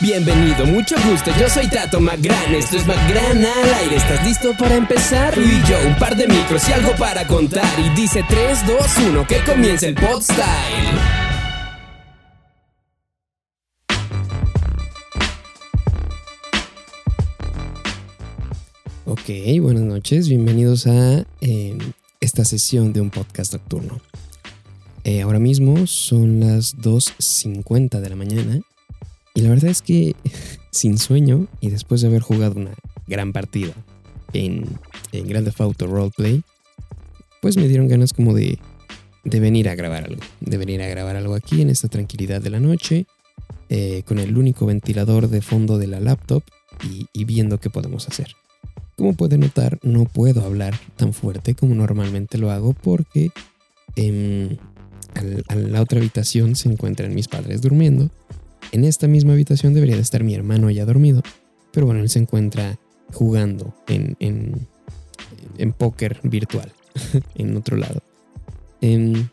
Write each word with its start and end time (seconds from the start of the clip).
Bienvenido, 0.00 0.64
mucho 0.64 0.94
gusto, 1.10 1.32
yo 1.40 1.48
soy 1.48 1.66
Tato 1.66 2.00
Magran, 2.00 2.54
esto 2.54 2.76
es 2.76 2.86
Magran 2.86 3.44
al 3.44 3.74
aire, 3.80 3.96
¿estás 3.96 4.24
listo 4.24 4.52
para 4.56 4.76
empezar? 4.76 5.34
Tú 5.34 5.40
y 5.40 5.60
yo, 5.68 5.76
un 5.88 5.96
par 5.96 6.16
de 6.16 6.28
micros 6.28 6.68
y 6.68 6.72
algo 6.72 6.94
para 6.96 7.26
contar, 7.26 7.68
y 7.80 8.00
dice 8.00 8.24
3, 8.28 8.66
2, 8.68 8.76
1, 9.08 9.26
que 9.26 9.38
comience 9.44 9.88
el 9.88 9.96
pod 9.96 10.22
style. 10.22 10.44
Ok, 19.04 19.60
buenas 19.60 19.82
noches, 19.82 20.28
bienvenidos 20.28 20.86
a 20.86 21.24
eh, 21.40 21.76
esta 22.20 22.44
sesión 22.44 22.92
de 22.92 23.00
un 23.00 23.10
podcast 23.10 23.52
nocturno. 23.52 24.00
Eh, 25.04 25.22
ahora 25.22 25.38
mismo 25.38 25.86
son 25.86 26.40
las 26.40 26.76
2.50 26.76 28.00
de 28.00 28.10
la 28.10 28.16
mañana 28.16 28.60
y 29.34 29.40
la 29.40 29.48
verdad 29.48 29.70
es 29.70 29.82
que 29.82 30.14
sin 30.70 30.98
sueño 30.98 31.46
y 31.60 31.70
después 31.70 32.00
de 32.00 32.08
haber 32.08 32.22
jugado 32.22 32.60
una 32.60 32.74
gran 33.06 33.32
partida 33.32 33.72
en, 34.32 34.66
en 35.12 35.26
Grand 35.26 35.44
Theft 35.44 35.82
Roleplay, 35.82 36.42
pues 37.40 37.56
me 37.56 37.68
dieron 37.68 37.88
ganas 37.88 38.12
como 38.12 38.34
de, 38.34 38.58
de 39.24 39.40
venir 39.40 39.68
a 39.68 39.74
grabar 39.74 40.04
algo, 40.04 40.22
de 40.40 40.56
venir 40.56 40.82
a 40.82 40.88
grabar 40.88 41.16
algo 41.16 41.34
aquí 41.34 41.62
en 41.62 41.70
esta 41.70 41.88
tranquilidad 41.88 42.40
de 42.40 42.50
la 42.50 42.60
noche, 42.60 43.06
eh, 43.68 44.02
con 44.06 44.18
el 44.18 44.36
único 44.36 44.66
ventilador 44.66 45.28
de 45.28 45.42
fondo 45.42 45.78
de 45.78 45.86
la 45.86 46.00
laptop 46.00 46.42
y, 47.12 47.24
viendo 47.24 47.60
qué 47.60 47.70
podemos 47.70 48.08
hacer. 48.08 48.34
Como 48.96 49.14
pueden 49.14 49.40
notar, 49.40 49.78
no 49.82 50.04
puedo 50.04 50.44
hablar 50.44 50.78
tan 50.96 51.12
fuerte 51.12 51.54
como 51.54 51.74
normalmente 51.74 52.38
lo 52.38 52.50
hago 52.50 52.72
porque 52.72 53.30
en 55.20 55.72
la 55.72 55.82
otra 55.82 55.98
habitación 55.98 56.56
se 56.56 56.68
encuentran 56.68 57.14
mis 57.14 57.28
padres 57.28 57.62
durmiendo. 57.62 58.10
En 58.72 58.84
esta 58.84 59.08
misma 59.08 59.32
habitación 59.32 59.74
debería 59.74 59.96
de 59.96 60.02
estar 60.02 60.22
mi 60.22 60.34
hermano 60.34 60.70
ya 60.70 60.84
dormido, 60.84 61.22
pero 61.72 61.86
bueno, 61.86 62.00
él 62.00 62.08
se 62.08 62.20
encuentra 62.20 62.78
jugando 63.12 63.74
en, 63.88 64.16
en, 64.20 64.66
en 65.58 65.72
póker 65.72 66.20
virtual, 66.22 66.72
en 67.34 67.56
otro 67.56 67.76
lado, 67.76 68.02
en, 68.80 69.30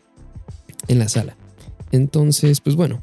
en 0.88 0.98
la 0.98 1.08
sala. 1.08 1.36
Entonces, 1.92 2.60
pues 2.60 2.76
bueno, 2.76 3.00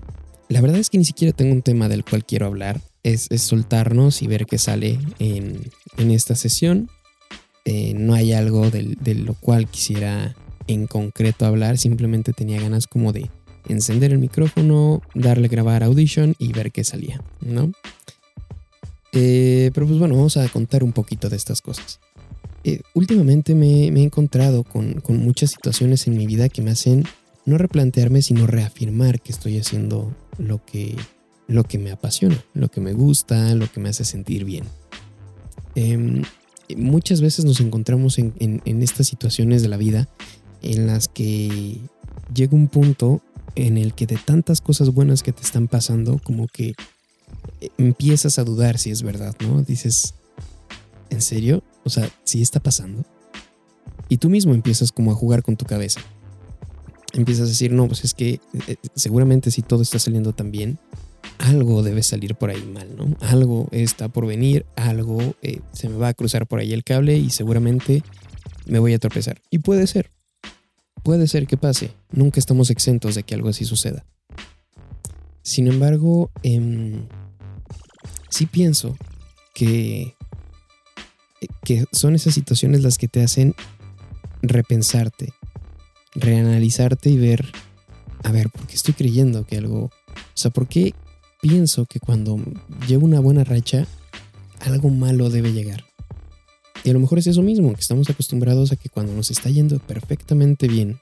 la 0.49 0.61
verdad 0.61 0.79
es 0.79 0.89
que 0.89 0.97
ni 0.97 1.05
siquiera 1.05 1.35
tengo 1.35 1.53
un 1.53 1.61
tema 1.61 1.89
del 1.89 2.03
cual 2.03 2.25
quiero 2.25 2.45
hablar. 2.45 2.81
Es, 3.03 3.29
soltarnos 3.37 4.21
y 4.23 4.27
ver 4.27 4.45
qué 4.47 4.57
sale 4.57 4.99
en, 5.19 5.71
en 5.97 6.11
esta 6.11 6.35
sesión. 6.35 6.89
Eh, 7.63 7.93
no 7.95 8.13
hay 8.13 8.33
algo 8.33 8.69
de, 8.71 8.95
de 8.99 9.15
lo 9.15 9.35
cual 9.35 9.67
quisiera 9.67 10.35
en 10.67 10.87
concreto 10.87 11.45
hablar, 11.45 11.77
simplemente 11.77 12.33
tenía 12.33 12.61
ganas 12.61 12.87
como 12.87 13.13
de 13.13 13.29
encender 13.67 14.11
el 14.11 14.19
micrófono, 14.19 15.01
darle 15.13 15.47
grabar 15.47 15.83
Audition 15.83 16.35
y 16.39 16.53
ver 16.53 16.71
qué 16.71 16.83
salía, 16.83 17.21
¿no? 17.41 17.71
Eh, 19.13 19.71
pero 19.73 19.87
pues 19.87 19.97
bueno, 19.97 20.15
vamos 20.15 20.37
a 20.37 20.47
contar 20.49 20.83
un 20.83 20.91
poquito 20.91 21.29
de 21.29 21.37
estas 21.37 21.61
cosas. 21.61 21.99
Eh, 22.63 22.81
últimamente 22.93 23.55
me, 23.55 23.87
he 23.87 24.03
encontrado 24.03 24.63
con, 24.63 25.01
muchas 25.07 25.51
situaciones 25.51 26.07
en 26.07 26.17
mi 26.17 26.25
vida 26.25 26.49
que 26.49 26.61
me 26.61 26.71
hacen 26.71 27.05
no 27.45 27.57
replantearme, 27.57 28.21
sino 28.21 28.47
reafirmar 28.47 29.21
que 29.21 29.31
estoy 29.31 29.57
haciendo 29.57 30.13
lo 30.37 30.65
que, 30.65 30.95
lo 31.47 31.63
que 31.63 31.77
me 31.77 31.91
apasiona, 31.91 32.43
lo 32.53 32.69
que 32.69 32.81
me 32.81 32.93
gusta, 32.93 33.53
lo 33.55 33.71
que 33.71 33.79
me 33.79 33.89
hace 33.89 34.03
sentir 34.03 34.45
bien. 34.45 34.65
Eh, 35.75 36.23
muchas 36.75 37.21
veces 37.21 37.45
nos 37.45 37.59
encontramos 37.59 38.17
en, 38.17 38.33
en, 38.39 38.61
en, 38.65 38.81
estas 38.81 39.07
situaciones 39.07 39.61
de 39.61 39.69
la 39.69 39.77
vida 39.77 40.09
en 40.65 40.87
las 40.87 41.07
que 41.07 41.79
llega 42.33 42.55
un 42.55 42.67
punto 42.67 43.21
en 43.55 43.77
el 43.77 43.93
que 43.93 44.05
de 44.05 44.17
tantas 44.17 44.61
cosas 44.61 44.93
buenas 44.93 45.23
que 45.23 45.31
te 45.31 45.43
están 45.43 45.67
pasando, 45.67 46.19
como 46.23 46.47
que 46.47 46.73
empiezas 47.77 48.39
a 48.39 48.43
dudar 48.43 48.77
si 48.77 48.91
es 48.91 49.01
verdad, 49.01 49.35
¿no? 49.39 49.61
Dices, 49.61 50.15
¿en 51.09 51.21
serio? 51.21 51.63
O 51.83 51.89
sea, 51.89 52.09
¿sí 52.23 52.41
está 52.41 52.59
pasando? 52.59 53.05
Y 54.09 54.17
tú 54.17 54.29
mismo 54.29 54.53
empiezas 54.53 54.91
como 54.91 55.11
a 55.11 55.15
jugar 55.15 55.43
con 55.43 55.55
tu 55.55 55.65
cabeza. 55.65 56.01
Empiezas 57.13 57.45
a 57.45 57.49
decir, 57.49 57.71
no, 57.71 57.87
pues 57.87 58.03
es 58.03 58.13
que 58.13 58.39
eh, 58.67 58.75
seguramente 58.95 59.51
si 59.51 59.61
todo 59.61 59.81
está 59.81 59.99
saliendo 59.99 60.33
tan 60.33 60.51
bien, 60.51 60.77
algo 61.39 61.81
debe 61.83 62.03
salir 62.03 62.35
por 62.35 62.49
ahí 62.49 62.63
mal, 62.63 62.95
¿no? 62.95 63.15
Algo 63.21 63.67
está 63.71 64.09
por 64.09 64.25
venir, 64.25 64.65
algo 64.75 65.19
eh, 65.41 65.61
se 65.71 65.89
me 65.89 65.97
va 65.97 66.09
a 66.09 66.13
cruzar 66.13 66.47
por 66.47 66.59
ahí 66.59 66.73
el 66.73 66.83
cable 66.83 67.17
y 67.17 67.29
seguramente 67.29 68.03
me 68.65 68.79
voy 68.79 68.93
a 68.93 68.99
tropezar. 68.99 69.41
Y 69.49 69.59
puede 69.59 69.87
ser, 69.87 70.11
Puede 71.05 71.27
ser 71.27 71.45
que 71.45 71.55
pase, 71.55 71.91
nunca 72.09 72.39
estamos 72.39 72.71
exentos 72.71 73.13
de 73.13 73.21
que 73.21 73.35
algo 73.35 73.49
así 73.49 73.63
suceda. 73.63 74.03
Sin 75.43 75.67
embargo, 75.67 76.31
eh, 76.41 76.99
sí 78.31 78.47
pienso 78.47 78.97
que, 79.53 80.15
que 81.63 81.85
son 81.91 82.15
esas 82.15 82.33
situaciones 82.33 82.81
las 82.81 82.97
que 82.97 83.07
te 83.07 83.21
hacen 83.21 83.53
repensarte, 84.41 85.31
reanalizarte 86.15 87.11
y 87.11 87.19
ver, 87.19 87.51
a 88.23 88.31
ver, 88.31 88.49
¿por 88.49 88.65
qué 88.65 88.73
estoy 88.73 88.95
creyendo 88.95 89.45
que 89.45 89.59
algo... 89.59 89.83
O 89.83 89.91
sea, 90.33 90.49
¿por 90.49 90.67
qué 90.67 90.95
pienso 91.39 91.85
que 91.85 91.99
cuando 91.99 92.39
llevo 92.87 93.05
una 93.05 93.19
buena 93.19 93.43
racha, 93.43 93.85
algo 94.61 94.89
malo 94.89 95.29
debe 95.29 95.53
llegar? 95.53 95.85
Y 96.85 96.91
a 96.91 96.93
lo 96.93 96.99
mejor 96.99 97.17
es 97.17 97.25
eso 97.25 97.41
mismo, 97.41 97.73
que 97.73 97.81
estamos 97.81 98.07
acostumbrados 98.11 98.71
a 98.71 98.75
que 98.75 98.89
cuando 98.89 99.11
nos 99.11 99.31
está 99.31 99.49
yendo 99.49 99.79
perfectamente 99.79 100.67
bien, 100.67 100.99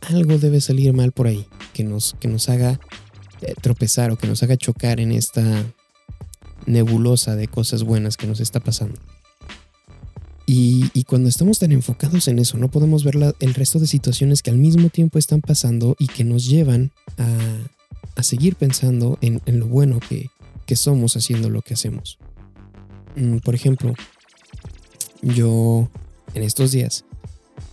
algo 0.00 0.38
debe 0.38 0.60
salir 0.60 0.92
mal 0.92 1.12
por 1.12 1.28
ahí, 1.28 1.46
que 1.72 1.84
nos, 1.84 2.16
que 2.18 2.26
nos 2.26 2.48
haga 2.48 2.80
eh, 3.40 3.54
tropezar 3.62 4.10
o 4.10 4.18
que 4.18 4.26
nos 4.26 4.42
haga 4.42 4.56
chocar 4.56 4.98
en 4.98 5.12
esta 5.12 5.64
nebulosa 6.66 7.36
de 7.36 7.46
cosas 7.46 7.84
buenas 7.84 8.16
que 8.16 8.26
nos 8.26 8.40
está 8.40 8.58
pasando. 8.58 8.98
Y, 10.46 11.04
cuando 11.04 11.28
estamos 11.28 11.60
tan 11.60 11.70
enfocados 11.70 12.26
en 12.26 12.40
eso, 12.40 12.58
no 12.58 12.68
podemos 12.68 13.04
ver 13.04 13.14
el 13.38 13.54
resto 13.54 13.78
de 13.78 13.86
situaciones 13.86 14.42
que 14.42 14.50
al 14.50 14.58
mismo 14.58 14.88
tiempo 14.88 15.18
están 15.18 15.40
pasando 15.40 15.94
y 15.96 16.08
que 16.08 16.24
nos 16.24 16.46
llevan 16.46 16.90
a, 17.18 17.28
a 18.16 18.22
seguir 18.24 18.56
pensando 18.56 19.16
en, 19.20 19.40
en 19.46 19.60
lo 19.60 19.68
bueno 19.68 20.00
que, 20.00 20.28
que 20.66 20.74
somos 20.74 21.16
haciendo 21.16 21.50
lo 21.50 21.62
que 21.62 21.74
hacemos. 21.74 22.18
Mm, 23.16 23.38
por 23.38 23.54
ejemplo, 23.54 23.94
yo 25.24 25.88
en 26.34 26.42
estos 26.42 26.72
días 26.72 27.04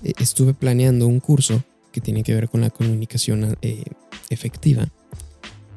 eh, 0.04 0.14
estuve 0.20 0.54
planeando 0.54 1.08
un 1.08 1.20
curso 1.20 1.64
que 1.92 2.02
tiene 2.02 2.24
que 2.24 2.34
ver 2.34 2.50
con 2.50 2.62
la 2.62 2.70
comunicación 2.70 3.58
eh, 3.62 3.84
efectiva 4.30 4.88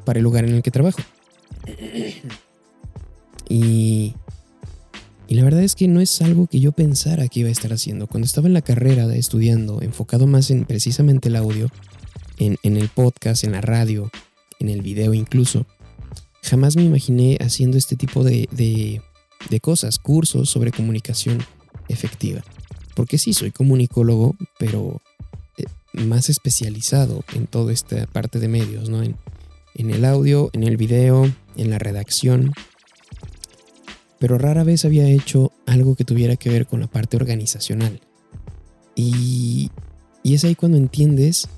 para 0.05 0.19
el 0.19 0.23
lugar 0.23 0.45
en 0.45 0.55
el 0.55 0.63
que 0.63 0.71
trabajo. 0.71 1.01
Y, 3.49 4.15
y, 5.29 5.35
la 5.35 5.45
verdad 5.45 5.63
es 5.63 5.75
que 5.75 5.89
no 5.89 6.01
es 6.01 6.23
algo 6.23 6.47
que 6.47 6.61
yo 6.61 6.73
pensara 6.73 7.29
que 7.29 7.41
iba 7.41 7.49
a 7.49 7.53
estar 7.53 7.73
haciendo. 7.73 8.07
Cuando 8.07 8.27
estaba 8.27 8.47
en 8.47 8.55
la 8.55 8.63
carrera 8.63 9.13
estudiando, 9.15 9.83
enfocado 9.83 10.27
más 10.27 10.51
en 10.51 10.65
precisamente 10.65 11.29
el 11.29 11.37
audio, 11.37 11.71
en, 12.39 12.59
en 12.63 12.77
el 12.77 12.89
podcast, 12.89 13.45
en 13.45 13.53
la 13.53 13.61
radio, 13.61 14.11
en 14.61 14.69
el 14.69 14.83
video 14.83 15.15
incluso, 15.15 15.67
jamás 16.43 16.77
me 16.77 16.85
imaginé 16.85 17.39
haciendo 17.41 17.77
este 17.77 17.97
tipo 17.97 18.23
de, 18.23 18.49
de, 18.53 19.03
de 19.51 19.61
cosas, 19.61 19.99
cursos 19.99 20.49
sobre 20.49 20.71
comunicación 20.71 21.39
efectiva. 21.89 22.43
Porque 22.95 23.19
sí, 23.19 23.33
soy 23.33 23.51
comunicólogo, 23.51 24.37
pero 24.59 25.01
eh, 25.57 25.65
más 25.93 26.29
especializado 26.29 27.25
en 27.35 27.47
toda 27.47 27.73
esta 27.73 28.07
parte 28.07 28.39
de 28.39 28.49
medios, 28.49 28.89
¿no? 28.89 29.03
En, 29.03 29.17
en 29.75 29.91
el 29.91 30.05
audio, 30.05 30.51
en 30.53 30.63
el 30.63 30.77
video, 30.77 31.31
en 31.57 31.71
la 31.71 31.79
redacción. 31.79 32.53
Pero 34.19 34.39
rara 34.39 34.65
vez 34.65 34.85
había 34.85 35.09
hecho 35.09 35.53
algo 35.67 35.97
que 35.97 36.05
tuviera 36.05 36.37
que 36.37 36.51
ver 36.51 36.67
con 36.67 36.81
la 36.81 36.87
parte 36.87 37.17
organizacional. 37.17 38.01
Y, 38.95 39.71
y 40.23 40.35
es 40.35 40.45
ahí 40.45 40.55
cuando 40.55 40.79
entiendes 40.79 41.49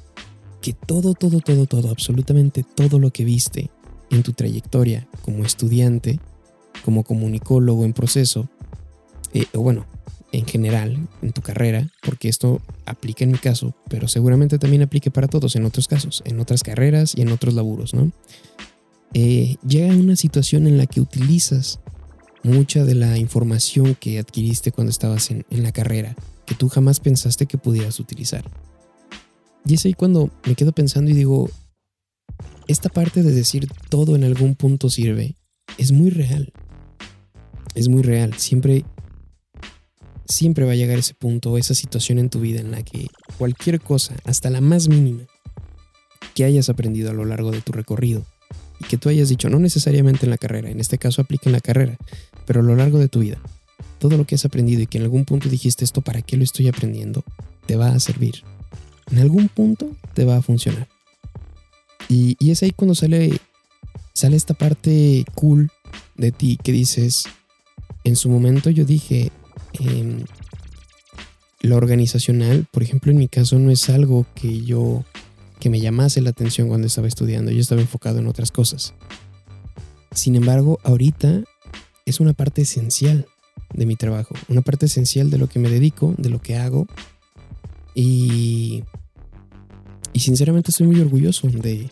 que 0.62 0.72
todo, 0.72 1.14
todo, 1.14 1.40
todo, 1.40 1.66
todo, 1.66 1.90
absolutamente 1.90 2.64
todo 2.64 2.98
lo 2.98 3.10
que 3.10 3.24
viste 3.24 3.70
en 4.10 4.22
tu 4.22 4.32
trayectoria 4.32 5.06
como 5.22 5.44
estudiante, 5.44 6.18
como 6.84 7.04
comunicólogo 7.04 7.84
en 7.84 7.92
proceso, 7.92 8.48
eh, 9.32 9.46
o 9.54 9.60
bueno, 9.60 9.86
en 10.36 10.46
general 10.46 11.08
en 11.22 11.32
tu 11.32 11.40
carrera, 11.40 11.90
porque 12.02 12.28
esto 12.28 12.60
aplica 12.84 13.24
en 13.24 13.32
mi 13.32 13.38
caso, 13.38 13.74
pero 13.88 14.06
seguramente 14.06 14.58
también 14.58 14.82
aplique 14.82 15.10
para 15.10 15.28
todos 15.28 15.56
en 15.56 15.64
otros 15.64 15.88
casos, 15.88 16.22
en 16.26 16.38
otras 16.40 16.62
carreras 16.62 17.14
y 17.16 17.22
en 17.22 17.30
otros 17.30 17.54
laburos, 17.54 17.94
¿no? 17.94 18.12
Eh, 19.14 19.56
llega 19.66 19.94
una 19.94 20.14
situación 20.14 20.66
en 20.66 20.76
la 20.76 20.86
que 20.86 21.00
utilizas 21.00 21.80
mucha 22.42 22.84
de 22.84 22.94
la 22.94 23.16
información 23.16 23.96
que 23.98 24.18
adquiriste 24.18 24.72
cuando 24.72 24.90
estabas 24.90 25.30
en, 25.30 25.46
en 25.48 25.62
la 25.62 25.72
carrera, 25.72 26.14
que 26.44 26.54
tú 26.54 26.68
jamás 26.68 27.00
pensaste 27.00 27.46
que 27.46 27.56
pudieras 27.56 27.98
utilizar. 27.98 28.44
Y 29.64 29.74
es 29.74 29.86
ahí 29.86 29.94
cuando 29.94 30.30
me 30.46 30.54
quedo 30.54 30.72
pensando 30.72 31.10
y 31.10 31.14
digo, 31.14 31.48
esta 32.68 32.90
parte 32.90 33.22
de 33.22 33.32
decir 33.32 33.68
todo 33.88 34.16
en 34.16 34.24
algún 34.24 34.54
punto 34.54 34.90
sirve, 34.90 35.36
es 35.78 35.92
muy 35.92 36.10
real. 36.10 36.52
Es 37.74 37.88
muy 37.88 38.02
real. 38.02 38.34
Siempre 38.34 38.84
siempre 40.28 40.64
va 40.64 40.72
a 40.72 40.76
llegar 40.76 40.98
ese 40.98 41.14
punto, 41.14 41.56
esa 41.58 41.74
situación 41.74 42.18
en 42.18 42.30
tu 42.30 42.40
vida 42.40 42.60
en 42.60 42.70
la 42.70 42.82
que 42.82 43.06
cualquier 43.38 43.80
cosa, 43.80 44.14
hasta 44.24 44.50
la 44.50 44.60
más 44.60 44.88
mínima, 44.88 45.24
que 46.34 46.44
hayas 46.44 46.68
aprendido 46.68 47.10
a 47.10 47.14
lo 47.14 47.24
largo 47.24 47.50
de 47.50 47.60
tu 47.60 47.72
recorrido, 47.72 48.24
y 48.80 48.84
que 48.84 48.98
tú 48.98 49.08
hayas 49.08 49.28
dicho, 49.28 49.48
no 49.48 49.58
necesariamente 49.58 50.26
en 50.26 50.30
la 50.30 50.38
carrera, 50.38 50.70
en 50.70 50.80
este 50.80 50.98
caso 50.98 51.22
aplica 51.22 51.48
en 51.48 51.52
la 51.52 51.60
carrera, 51.60 51.96
pero 52.44 52.60
a 52.60 52.62
lo 52.62 52.76
largo 52.76 52.98
de 52.98 53.08
tu 53.08 53.20
vida, 53.20 53.38
todo 53.98 54.16
lo 54.16 54.26
que 54.26 54.34
has 54.34 54.44
aprendido 54.44 54.82
y 54.82 54.86
que 54.86 54.98
en 54.98 55.04
algún 55.04 55.24
punto 55.24 55.48
dijiste 55.48 55.84
esto, 55.84 56.02
¿para 56.02 56.22
qué 56.22 56.36
lo 56.36 56.44
estoy 56.44 56.68
aprendiendo? 56.68 57.24
Te 57.66 57.76
va 57.76 57.88
a 57.88 58.00
servir. 58.00 58.42
En 59.10 59.18
algún 59.18 59.48
punto 59.48 59.90
te 60.14 60.24
va 60.24 60.36
a 60.36 60.42
funcionar. 60.42 60.88
Y, 62.08 62.36
es 62.50 62.62
ahí 62.62 62.70
cuando 62.70 62.94
sale, 62.94 63.38
sale 64.12 64.36
esta 64.36 64.54
parte 64.54 65.24
cool 65.34 65.70
de 66.16 66.32
ti 66.32 66.58
que 66.62 66.72
dices, 66.72 67.24
en 68.04 68.16
su 68.16 68.28
momento 68.28 68.70
yo 68.70 68.84
dije, 68.84 69.32
eh, 69.80 70.24
lo 71.60 71.76
organizacional, 71.76 72.66
por 72.70 72.82
ejemplo, 72.82 73.12
en 73.12 73.18
mi 73.18 73.28
caso 73.28 73.58
no 73.58 73.70
es 73.70 73.88
algo 73.88 74.26
que 74.34 74.62
yo 74.62 75.04
que 75.58 75.70
me 75.70 75.80
llamase 75.80 76.20
la 76.20 76.30
atención 76.30 76.68
cuando 76.68 76.86
estaba 76.86 77.08
estudiando, 77.08 77.50
yo 77.50 77.60
estaba 77.60 77.80
enfocado 77.80 78.18
en 78.18 78.26
otras 78.26 78.50
cosas. 78.50 78.94
Sin 80.12 80.36
embargo, 80.36 80.78
ahorita 80.84 81.42
es 82.04 82.20
una 82.20 82.34
parte 82.34 82.62
esencial 82.62 83.26
de 83.72 83.86
mi 83.86 83.96
trabajo, 83.96 84.34
una 84.48 84.62
parte 84.62 84.86
esencial 84.86 85.30
de 85.30 85.38
lo 85.38 85.48
que 85.48 85.58
me 85.58 85.68
dedico, 85.68 86.14
de 86.18 86.30
lo 86.30 86.40
que 86.40 86.56
hago. 86.56 86.86
Y, 87.94 88.84
y 90.12 90.20
sinceramente 90.20 90.70
estoy 90.70 90.86
muy 90.86 91.00
orgulloso 91.00 91.48
de, 91.48 91.90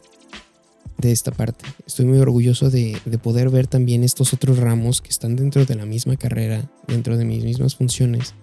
de 0.99 1.13
esta 1.13 1.31
parte. 1.31 1.65
Estoy 1.87 2.07
muy 2.07 2.19
orgulloso 2.19 2.71
de, 2.71 2.97
de, 3.05 3.19
poder 3.19 3.51
ver 3.51 3.67
también 3.67 4.05
estos 4.05 4.33
otros 4.33 4.59
ramos 4.59 5.01
que 5.01 5.11
están 5.11 5.37
dentro 5.37 5.65
de 5.65 5.75
la 5.75 5.87
misma 5.87 6.17
carrera, 6.17 6.71
dentro 6.87 7.17
de 7.17 7.25
mis 7.25 7.45
mismas 7.45 7.75
funciones, 7.75 8.35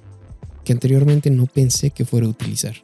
que 0.64 0.74
anteriormente 0.74 1.30
no 1.32 1.46
pensé 1.46 1.92
que 1.92 2.06
fuera 2.06 2.28
a 2.28 2.30
utilizar. 2.30 2.76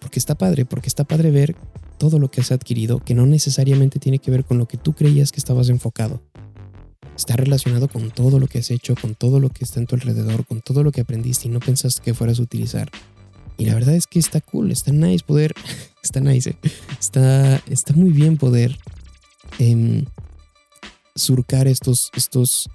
Porque 0.00 0.18
está 0.18 0.34
padre, 0.34 0.64
porque 0.64 0.88
está 0.88 1.04
padre 1.04 1.30
ver 1.30 1.56
todo 1.98 2.18
lo 2.18 2.30
que 2.30 2.40
has 2.40 2.52
adquirido 2.52 3.00
que 3.00 3.14
no 3.14 3.26
necesariamente 3.26 3.98
tiene 3.98 4.18
que 4.18 4.30
ver 4.30 4.44
con 4.44 4.58
lo 4.58 4.66
que 4.66 4.76
tú 4.76 4.92
creías 4.92 5.32
que 5.32 5.40
estabas 5.40 5.68
enfocado. 5.68 6.22
Está 7.16 7.34
relacionado 7.36 7.88
con 7.88 8.10
todo 8.10 8.38
lo 8.38 8.46
que 8.46 8.58
has 8.58 8.70
hecho, 8.70 8.94
con 8.94 9.14
todo 9.14 9.40
lo 9.40 9.48
que 9.48 9.64
está 9.64 9.80
en 9.80 9.86
tu 9.86 9.94
alrededor, 9.94 10.44
con 10.44 10.60
todo 10.60 10.82
lo 10.82 10.92
que 10.92 11.00
aprendiste 11.00 11.48
y 11.48 11.50
no 11.50 11.60
pensaste 11.60 12.02
que 12.02 12.12
fueras 12.12 12.38
a 12.38 12.42
utilizar. 12.42 12.90
Y 13.58 13.64
la 13.64 13.74
verdad 13.74 13.94
es 13.94 14.06
que 14.06 14.18
está 14.18 14.40
cool, 14.40 14.70
está 14.70 14.92
nice 14.92 15.24
poder, 15.24 15.54
está 16.02 16.20
nice, 16.20 16.50
eh, 16.50 16.56
está, 17.00 17.56
está 17.68 17.94
muy 17.94 18.10
bien 18.10 18.36
poder 18.36 18.78
em, 19.58 20.04
surcar 21.14 21.66
estos, 21.66 22.10
estos, 22.14 22.68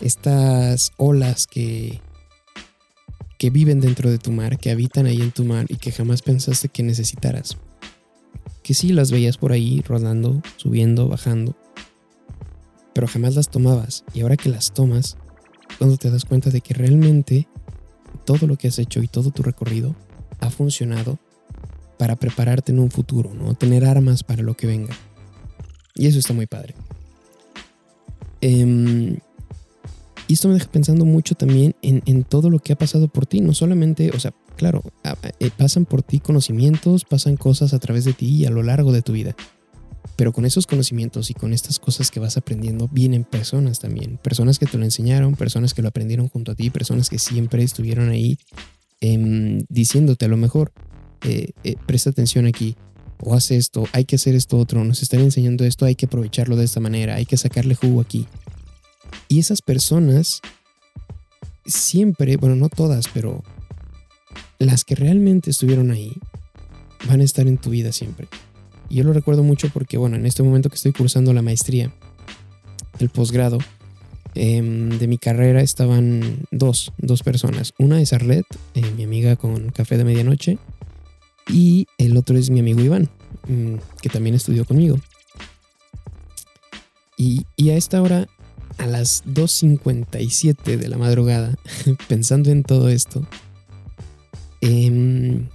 estas 0.00 0.92
olas 0.98 1.46
que, 1.46 2.00
que 3.38 3.50
viven 3.50 3.80
dentro 3.80 4.10
de 4.10 4.18
tu 4.18 4.30
mar, 4.30 4.58
que 4.58 4.70
habitan 4.70 5.06
ahí 5.06 5.20
en 5.20 5.32
tu 5.32 5.44
mar 5.44 5.66
y 5.68 5.76
que 5.76 5.92
jamás 5.92 6.22
pensaste 6.22 6.68
que 6.68 6.82
necesitaras. 6.82 7.56
Que 8.62 8.74
sí 8.74 8.92
las 8.92 9.10
veías 9.10 9.36
por 9.36 9.52
ahí 9.52 9.82
rodando, 9.86 10.42
subiendo, 10.56 11.08
bajando, 11.08 11.56
pero 12.94 13.06
jamás 13.06 13.34
las 13.34 13.50
tomabas. 13.50 14.04
Y 14.14 14.20
ahora 14.20 14.36
que 14.36 14.48
las 14.48 14.72
tomas, 14.72 15.16
cuando 15.78 15.96
te 15.96 16.10
das 16.10 16.24
cuenta 16.24 16.50
de 16.50 16.60
que 16.60 16.72
realmente 16.72 17.48
todo 18.24 18.46
lo 18.46 18.56
que 18.56 18.68
has 18.68 18.78
hecho 18.78 19.02
y 19.02 19.08
todo 19.08 19.30
tu 19.30 19.42
recorrido 19.42 19.94
ha 20.40 20.50
funcionado 20.50 21.18
para 21.98 22.16
prepararte 22.16 22.72
en 22.72 22.80
un 22.80 22.90
futuro, 22.90 23.32
¿no? 23.34 23.54
Tener 23.54 23.84
armas 23.84 24.24
para 24.24 24.42
lo 24.42 24.54
que 24.54 24.66
venga. 24.66 24.94
Y 25.94 26.06
eso 26.06 26.18
está 26.18 26.32
muy 26.32 26.46
padre. 26.46 26.74
Eh, 28.40 29.18
y 30.26 30.32
esto 30.32 30.48
me 30.48 30.54
deja 30.54 30.70
pensando 30.70 31.04
mucho 31.04 31.34
también 31.34 31.74
en, 31.82 32.24
todo 32.24 32.48
lo 32.48 32.58
que 32.58 32.72
ha 32.72 32.76
pasado 32.76 33.08
por 33.08 33.26
ti. 33.26 33.40
No 33.40 33.52
solamente, 33.52 34.10
o 34.14 34.20
sea, 34.20 34.32
claro, 34.56 34.82
eh, 35.38 35.50
pasan 35.56 35.84
por 35.84 36.02
ti 36.02 36.18
conocimientos, 36.18 37.04
pasan 37.04 37.36
cosas 37.36 37.74
a 37.74 37.78
través 37.78 38.04
de 38.04 38.14
ti 38.14 38.26
y 38.26 38.46
a 38.46 38.50
lo 38.50 38.62
largo 38.62 38.92
de 38.92 39.02
tu 39.02 39.12
vida. 39.12 39.36
Pero 40.16 40.32
con 40.32 40.44
esos 40.44 40.66
conocimientos 40.66 41.30
y 41.30 41.34
con 41.34 41.52
estas 41.52 41.78
cosas 41.78 42.10
que 42.10 42.20
vas 42.20 42.36
aprendiendo 42.36 42.88
vienen 42.88 43.24
personas 43.24 43.80
también. 43.80 44.18
Personas 44.18 44.58
que 44.58 44.66
te 44.66 44.78
lo 44.78 44.84
enseñaron, 44.84 45.34
personas 45.34 45.74
que 45.74 45.82
lo 45.82 45.88
aprendieron 45.88 46.28
junto 46.28 46.52
a 46.52 46.54
ti, 46.54 46.70
personas 46.70 47.08
que 47.08 47.18
siempre 47.18 47.62
estuvieron 47.62 48.10
ahí 48.10 48.38
em, 49.00 49.64
diciéndote 49.68 50.26
a 50.26 50.28
lo 50.28 50.36
mejor, 50.36 50.72
eh, 51.22 51.50
eh, 51.64 51.76
presta 51.86 52.10
atención 52.10 52.46
aquí, 52.46 52.76
o 53.18 53.34
haz 53.34 53.50
esto, 53.50 53.84
hay 53.92 54.04
que 54.04 54.16
hacer 54.16 54.34
esto 54.34 54.58
otro, 54.58 54.84
nos 54.84 55.02
están 55.02 55.20
enseñando 55.20 55.64
esto, 55.64 55.84
hay 55.84 55.94
que 55.94 56.06
aprovecharlo 56.06 56.56
de 56.56 56.64
esta 56.64 56.80
manera, 56.80 57.16
hay 57.16 57.24
que 57.24 57.36
sacarle 57.36 57.74
jugo 57.74 58.00
aquí. 58.00 58.26
Y 59.28 59.38
esas 59.38 59.62
personas 59.62 60.40
siempre, 61.66 62.36
bueno, 62.36 62.56
no 62.56 62.68
todas, 62.68 63.08
pero 63.08 63.42
las 64.58 64.84
que 64.84 64.94
realmente 64.94 65.50
estuvieron 65.50 65.90
ahí 65.90 66.12
van 67.08 67.20
a 67.20 67.24
estar 67.24 67.46
en 67.46 67.58
tu 67.58 67.70
vida 67.70 67.92
siempre. 67.92 68.28
Yo 68.94 69.02
lo 69.02 69.12
recuerdo 69.12 69.42
mucho 69.42 69.70
porque, 69.70 69.98
bueno, 69.98 70.14
en 70.14 70.24
este 70.24 70.44
momento 70.44 70.68
que 70.68 70.76
estoy 70.76 70.92
cursando 70.92 71.32
la 71.32 71.42
maestría, 71.42 71.92
el 73.00 73.08
posgrado, 73.08 73.58
em, 74.36 74.88
de 74.88 75.08
mi 75.08 75.18
carrera 75.18 75.62
estaban 75.62 76.46
dos, 76.52 76.92
dos 76.98 77.24
personas. 77.24 77.74
Una 77.76 78.00
es 78.00 78.12
Arlet, 78.12 78.46
eh, 78.74 78.82
mi 78.96 79.02
amiga 79.02 79.34
con 79.34 79.70
café 79.70 79.98
de 79.98 80.04
medianoche, 80.04 80.58
y 81.48 81.88
el 81.98 82.16
otro 82.16 82.38
es 82.38 82.50
mi 82.50 82.60
amigo 82.60 82.82
Iván, 82.82 83.08
mm, 83.48 83.74
que 84.00 84.10
también 84.10 84.36
estudió 84.36 84.64
conmigo. 84.64 85.00
Y, 87.16 87.46
y 87.56 87.70
a 87.70 87.76
esta 87.76 88.00
hora 88.00 88.28
a 88.78 88.86
las 88.86 89.24
2.57 89.26 90.76
de 90.76 90.86
la 90.86 90.98
madrugada, 90.98 91.58
pensando 92.08 92.52
en 92.52 92.62
todo 92.62 92.88
esto, 92.88 93.26
em, 94.60 95.48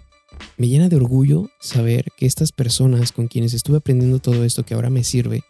me 0.57 0.67
llena 0.67 0.89
de 0.89 0.95
orgullo 0.95 1.49
saber 1.59 2.05
que 2.17 2.25
estas 2.25 2.51
personas 2.51 3.11
con 3.11 3.27
quienes 3.27 3.53
estuve 3.53 3.77
aprendiendo 3.77 4.19
todo 4.19 4.43
esto 4.43 4.65
que 4.65 4.73
ahora 4.73 4.89
me 4.89 5.03
sirve, 5.03 5.43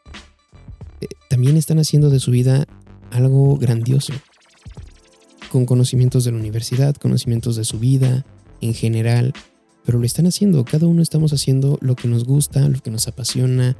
eh, 1.01 1.07
también 1.29 1.57
están 1.57 1.79
haciendo 1.79 2.09
de 2.09 2.19
su 2.19 2.31
vida 2.31 2.65
algo 3.11 3.57
grandioso, 3.57 4.13
con 5.51 5.65
conocimientos 5.65 6.23
de 6.23 6.31
la 6.31 6.37
universidad, 6.37 6.95
conocimientos 6.95 7.55
de 7.55 7.65
su 7.65 7.79
vida 7.79 8.25
en 8.61 8.73
general, 8.73 9.33
pero 9.85 9.97
lo 9.97 10.05
están 10.05 10.27
haciendo, 10.27 10.63
cada 10.65 10.87
uno 10.87 11.01
estamos 11.01 11.33
haciendo 11.33 11.77
lo 11.81 11.95
que 11.95 12.07
nos 12.07 12.25
gusta, 12.25 12.67
lo 12.69 12.79
que 12.79 12.91
nos 12.91 13.07
apasiona, 13.07 13.75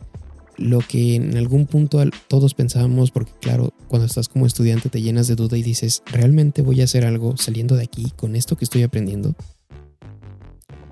lo 0.58 0.80
que 0.80 1.16
en 1.16 1.38
algún 1.38 1.66
punto 1.66 2.02
todos 2.28 2.54
pensábamos, 2.54 3.12
porque 3.12 3.32
claro, 3.40 3.74
cuando 3.88 4.06
estás 4.06 4.28
como 4.28 4.46
estudiante 4.46 4.90
te 4.90 5.02
llenas 5.02 5.28
de 5.28 5.36
duda 5.36 5.58
y 5.58 5.64
dices, 5.64 6.04
¿realmente 6.08 6.62
voy 6.62 6.82
a 6.82 6.86
hacer 6.86 7.06
algo 7.06 7.38
saliendo 7.38 7.76
de 7.76 7.84
aquí 7.84 8.12
con 8.16 8.36
esto 8.36 8.58
que 8.58 8.66
estoy 8.66 8.84
aprendiendo? 8.84 9.36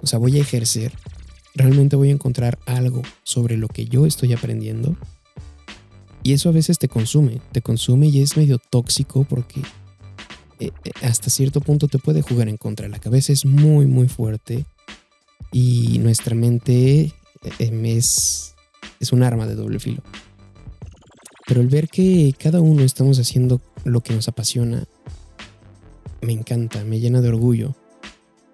O 0.01 0.07
sea, 0.07 0.19
voy 0.19 0.37
a 0.37 0.41
ejercer, 0.41 0.93
realmente 1.55 1.95
voy 1.95 2.09
a 2.09 2.13
encontrar 2.13 2.59
algo 2.65 3.01
sobre 3.23 3.57
lo 3.57 3.67
que 3.67 3.85
yo 3.85 4.05
estoy 4.05 4.33
aprendiendo. 4.33 4.95
Y 6.23 6.33
eso 6.33 6.49
a 6.49 6.51
veces 6.51 6.77
te 6.77 6.87
consume, 6.87 7.41
te 7.51 7.61
consume 7.61 8.07
y 8.07 8.21
es 8.21 8.35
medio 8.37 8.57
tóxico 8.57 9.23
porque 9.23 9.61
eh, 10.59 10.71
eh, 10.83 10.91
hasta 11.03 11.29
cierto 11.29 11.61
punto 11.61 11.87
te 11.87 11.99
puede 11.99 12.21
jugar 12.21 12.49
en 12.49 12.57
contra. 12.57 12.87
La 12.89 12.99
cabeza 12.99 13.31
es 13.31 13.45
muy, 13.45 13.85
muy 13.85 14.07
fuerte 14.09 14.65
y 15.51 15.99
nuestra 15.99 16.35
mente 16.35 17.13
eh, 17.59 17.81
es 17.97 18.55
es 18.99 19.11
un 19.11 19.23
arma 19.23 19.47
de 19.47 19.55
doble 19.55 19.79
filo. 19.79 20.01
Pero 21.45 21.61
el 21.61 21.67
ver 21.67 21.87
que 21.87 22.33
cada 22.37 22.61
uno 22.61 22.83
estamos 22.83 23.19
haciendo 23.19 23.61
lo 23.83 24.01
que 24.01 24.13
nos 24.13 24.27
apasiona, 24.27 24.85
me 26.21 26.33
encanta, 26.33 26.83
me 26.83 26.99
llena 26.99 27.21
de 27.21 27.29
orgullo. 27.29 27.75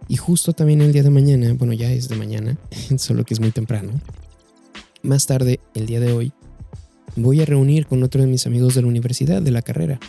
Y 0.08 0.18
justo 0.18 0.54
también 0.54 0.82
el 0.82 0.92
día 0.92 1.04
de 1.04 1.10
mañana, 1.10 1.54
bueno 1.54 1.74
ya 1.74 1.92
es 1.92 2.10
de 2.10 2.16
mañana, 2.16 2.58
solo 2.98 3.24
que 3.24 3.34
es 3.34 3.40
muy 3.40 3.52
temprano, 3.52 3.92
más 5.02 5.26
tarde, 5.26 5.60
el 5.74 5.86
día 5.86 6.00
de 6.00 6.14
hoy, 6.14 6.32
voy 7.16 7.42
a 7.42 7.46
reunir 7.46 7.88
con 7.88 8.04
otro 8.04 8.22
de 8.22 8.28
mis 8.28 8.48
amigos 8.48 8.76
de 8.76 8.82
la 8.82 8.88
universidad, 8.88 9.42
de 9.42 9.52
la 9.52 9.62
carrera, 9.62 10.00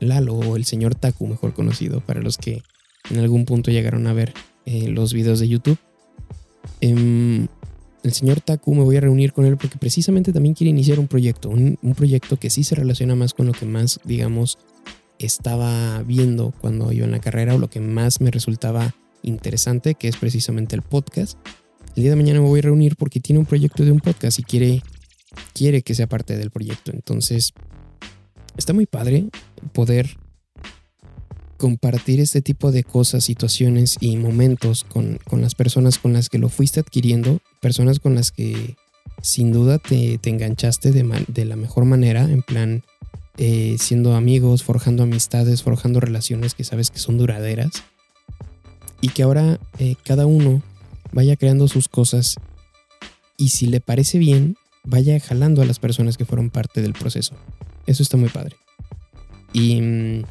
Lalo 0.00 0.34
o 0.34 0.56
el 0.56 0.64
señor 0.64 0.94
Taku, 0.94 1.26
mejor 1.26 1.52
conocido, 1.52 2.00
para 2.00 2.22
los 2.22 2.38
que 2.38 2.62
en 3.10 3.18
algún 3.18 3.44
punto 3.44 3.70
llegaron 3.70 4.06
a 4.06 4.12
ver 4.12 4.32
eh, 4.64 4.88
los 4.88 5.12
videos 5.12 5.38
de 5.40 5.48
YouTube. 5.48 5.78
Em, 6.80 7.48
el 8.02 8.12
señor 8.12 8.40
Taku 8.40 8.74
me 8.74 8.82
voy 8.82 8.96
a 8.96 9.00
reunir 9.00 9.32
con 9.32 9.44
él 9.44 9.56
porque 9.56 9.78
precisamente 9.78 10.32
también 10.32 10.54
quiere 10.54 10.70
iniciar 10.70 10.98
un 10.98 11.08
proyecto, 11.08 11.50
un, 11.50 11.76
proyecto 11.94 12.38
que 12.38 12.50
sí 12.50 12.64
se 12.64 12.74
relaciona 12.74 13.14
más 13.14 13.34
con 13.34 13.46
lo 13.46 13.52
que 13.52 13.66
más, 13.66 14.00
digamos, 14.04 14.58
estaba 15.18 16.02
viendo 16.02 16.54
cuando 16.60 16.92
yo 16.92 17.04
en 17.04 17.10
la 17.10 17.20
carrera 17.20 17.54
o 17.54 17.58
lo 17.58 17.68
que 17.68 17.80
más 17.80 18.20
me 18.22 18.30
resultaba 18.30 18.94
interesante, 19.22 19.94
que 19.94 20.08
es 20.08 20.16
precisamente 20.16 20.76
el 20.76 20.82
podcast. 20.82 21.38
El 21.96 22.02
día 22.02 22.10
de 22.10 22.16
mañana 22.16 22.40
me 22.40 22.46
voy 22.46 22.60
a 22.60 22.62
reunir 22.62 22.96
porque 22.96 23.20
tiene 23.20 23.38
un 23.38 23.46
proyecto 23.46 23.84
de 23.84 23.92
un 23.92 24.00
podcast 24.00 24.38
y 24.38 24.42
quiere, 24.42 24.82
quiere 25.52 25.82
que 25.82 25.94
sea 25.94 26.06
parte 26.06 26.36
del 26.36 26.50
proyecto. 26.50 26.92
Entonces, 26.92 27.52
está 28.56 28.72
muy 28.72 28.86
padre 28.86 29.28
poder 29.72 30.16
compartir 31.56 32.20
este 32.20 32.40
tipo 32.40 32.72
de 32.72 32.84
cosas, 32.84 33.24
situaciones 33.24 33.96
y 34.00 34.16
momentos 34.16 34.84
con, 34.84 35.18
las 35.32 35.54
personas 35.54 35.98
con 35.98 36.14
las 36.14 36.28
que 36.30 36.38
lo 36.38 36.48
fuiste 36.48 36.80
adquiriendo, 36.80 37.40
personas 37.60 37.98
con 37.98 38.14
las 38.14 38.30
que 38.30 38.76
sin 39.20 39.52
duda 39.52 39.78
te, 39.78 40.18
enganchaste 40.24 40.90
de, 40.90 41.24
de, 41.28 41.44
la 41.44 41.56
mejor 41.56 41.84
manera, 41.84 42.22
en 42.22 42.42
plan 42.42 42.82
eh, 43.36 43.76
siendo 43.78 44.14
amigos, 44.14 44.62
forjando 44.62 45.02
amistades, 45.02 45.62
forjando 45.62 46.00
relaciones 46.00 46.54
que 46.54 46.64
sabes 46.64 46.90
que 46.90 46.98
son 46.98 47.18
duraderas 47.18 47.84
y 49.00 49.08
que 49.08 49.22
ahora 49.22 49.58
eh, 49.78 49.96
cada 50.04 50.26
uno 50.26 50.62
vaya 51.12 51.36
creando 51.36 51.68
sus 51.68 51.88
cosas 51.88 52.36
y 53.36 53.48
si 53.48 53.66
le 53.66 53.80
parece 53.80 54.18
bien, 54.18 54.56
vaya 54.84 55.18
jalando 55.18 55.62
a 55.62 55.64
las 55.64 55.78
personas 55.78 56.16
que 56.16 56.24
fueron 56.24 56.50
parte 56.50 56.82
del 56.82 56.92
proceso. 56.92 57.34
Eso 57.86 58.02
está 58.02 58.16
muy 58.16 58.28
padre. 58.28 58.56
Y, 59.52 59.80
mm, 59.80 60.22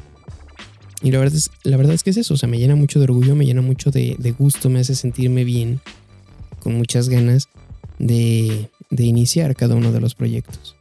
y 1.02 1.10
la, 1.10 1.18
verdad 1.18 1.36
es, 1.36 1.50
la 1.64 1.76
verdad 1.76 1.94
es 1.94 2.02
que 2.02 2.10
es 2.10 2.16
eso, 2.16 2.34
o 2.34 2.36
sea, 2.36 2.48
me 2.48 2.58
llena 2.58 2.76
mucho 2.76 2.98
de 2.98 3.04
orgullo, 3.04 3.34
me 3.34 3.46
llena 3.46 3.62
mucho 3.62 3.90
de, 3.90 4.34
gusto, 4.38 4.68
me 4.68 4.80
hace 4.80 4.94
sentirme 4.94 5.44
bien, 5.44 5.80
con 6.60 6.74
muchas 6.74 7.08
ganas 7.08 7.48
de, 7.98 8.70
de 8.90 9.04
iniciar 9.04 9.56
cada 9.56 9.74
uno 9.74 9.92
de 9.92 10.00
los 10.00 10.14
proyectos. 10.14 10.76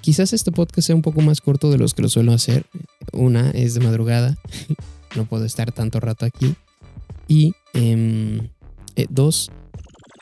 Quizás 0.00 0.32
este 0.32 0.52
podcast 0.52 0.86
sea 0.86 0.96
un 0.96 1.02
poco 1.02 1.22
más 1.22 1.40
corto 1.40 1.70
de 1.70 1.78
los 1.78 1.94
que 1.94 2.02
lo 2.02 2.08
suelo 2.08 2.32
hacer. 2.32 2.66
Una 3.12 3.50
es 3.50 3.74
de 3.74 3.80
madrugada, 3.80 4.36
no 5.16 5.24
puedo 5.24 5.44
estar 5.44 5.72
tanto 5.72 5.98
rato 5.98 6.24
aquí. 6.24 6.54
Y 7.28 7.54
em, 7.72 8.48
eh, 8.96 9.06
dos, 9.08 9.50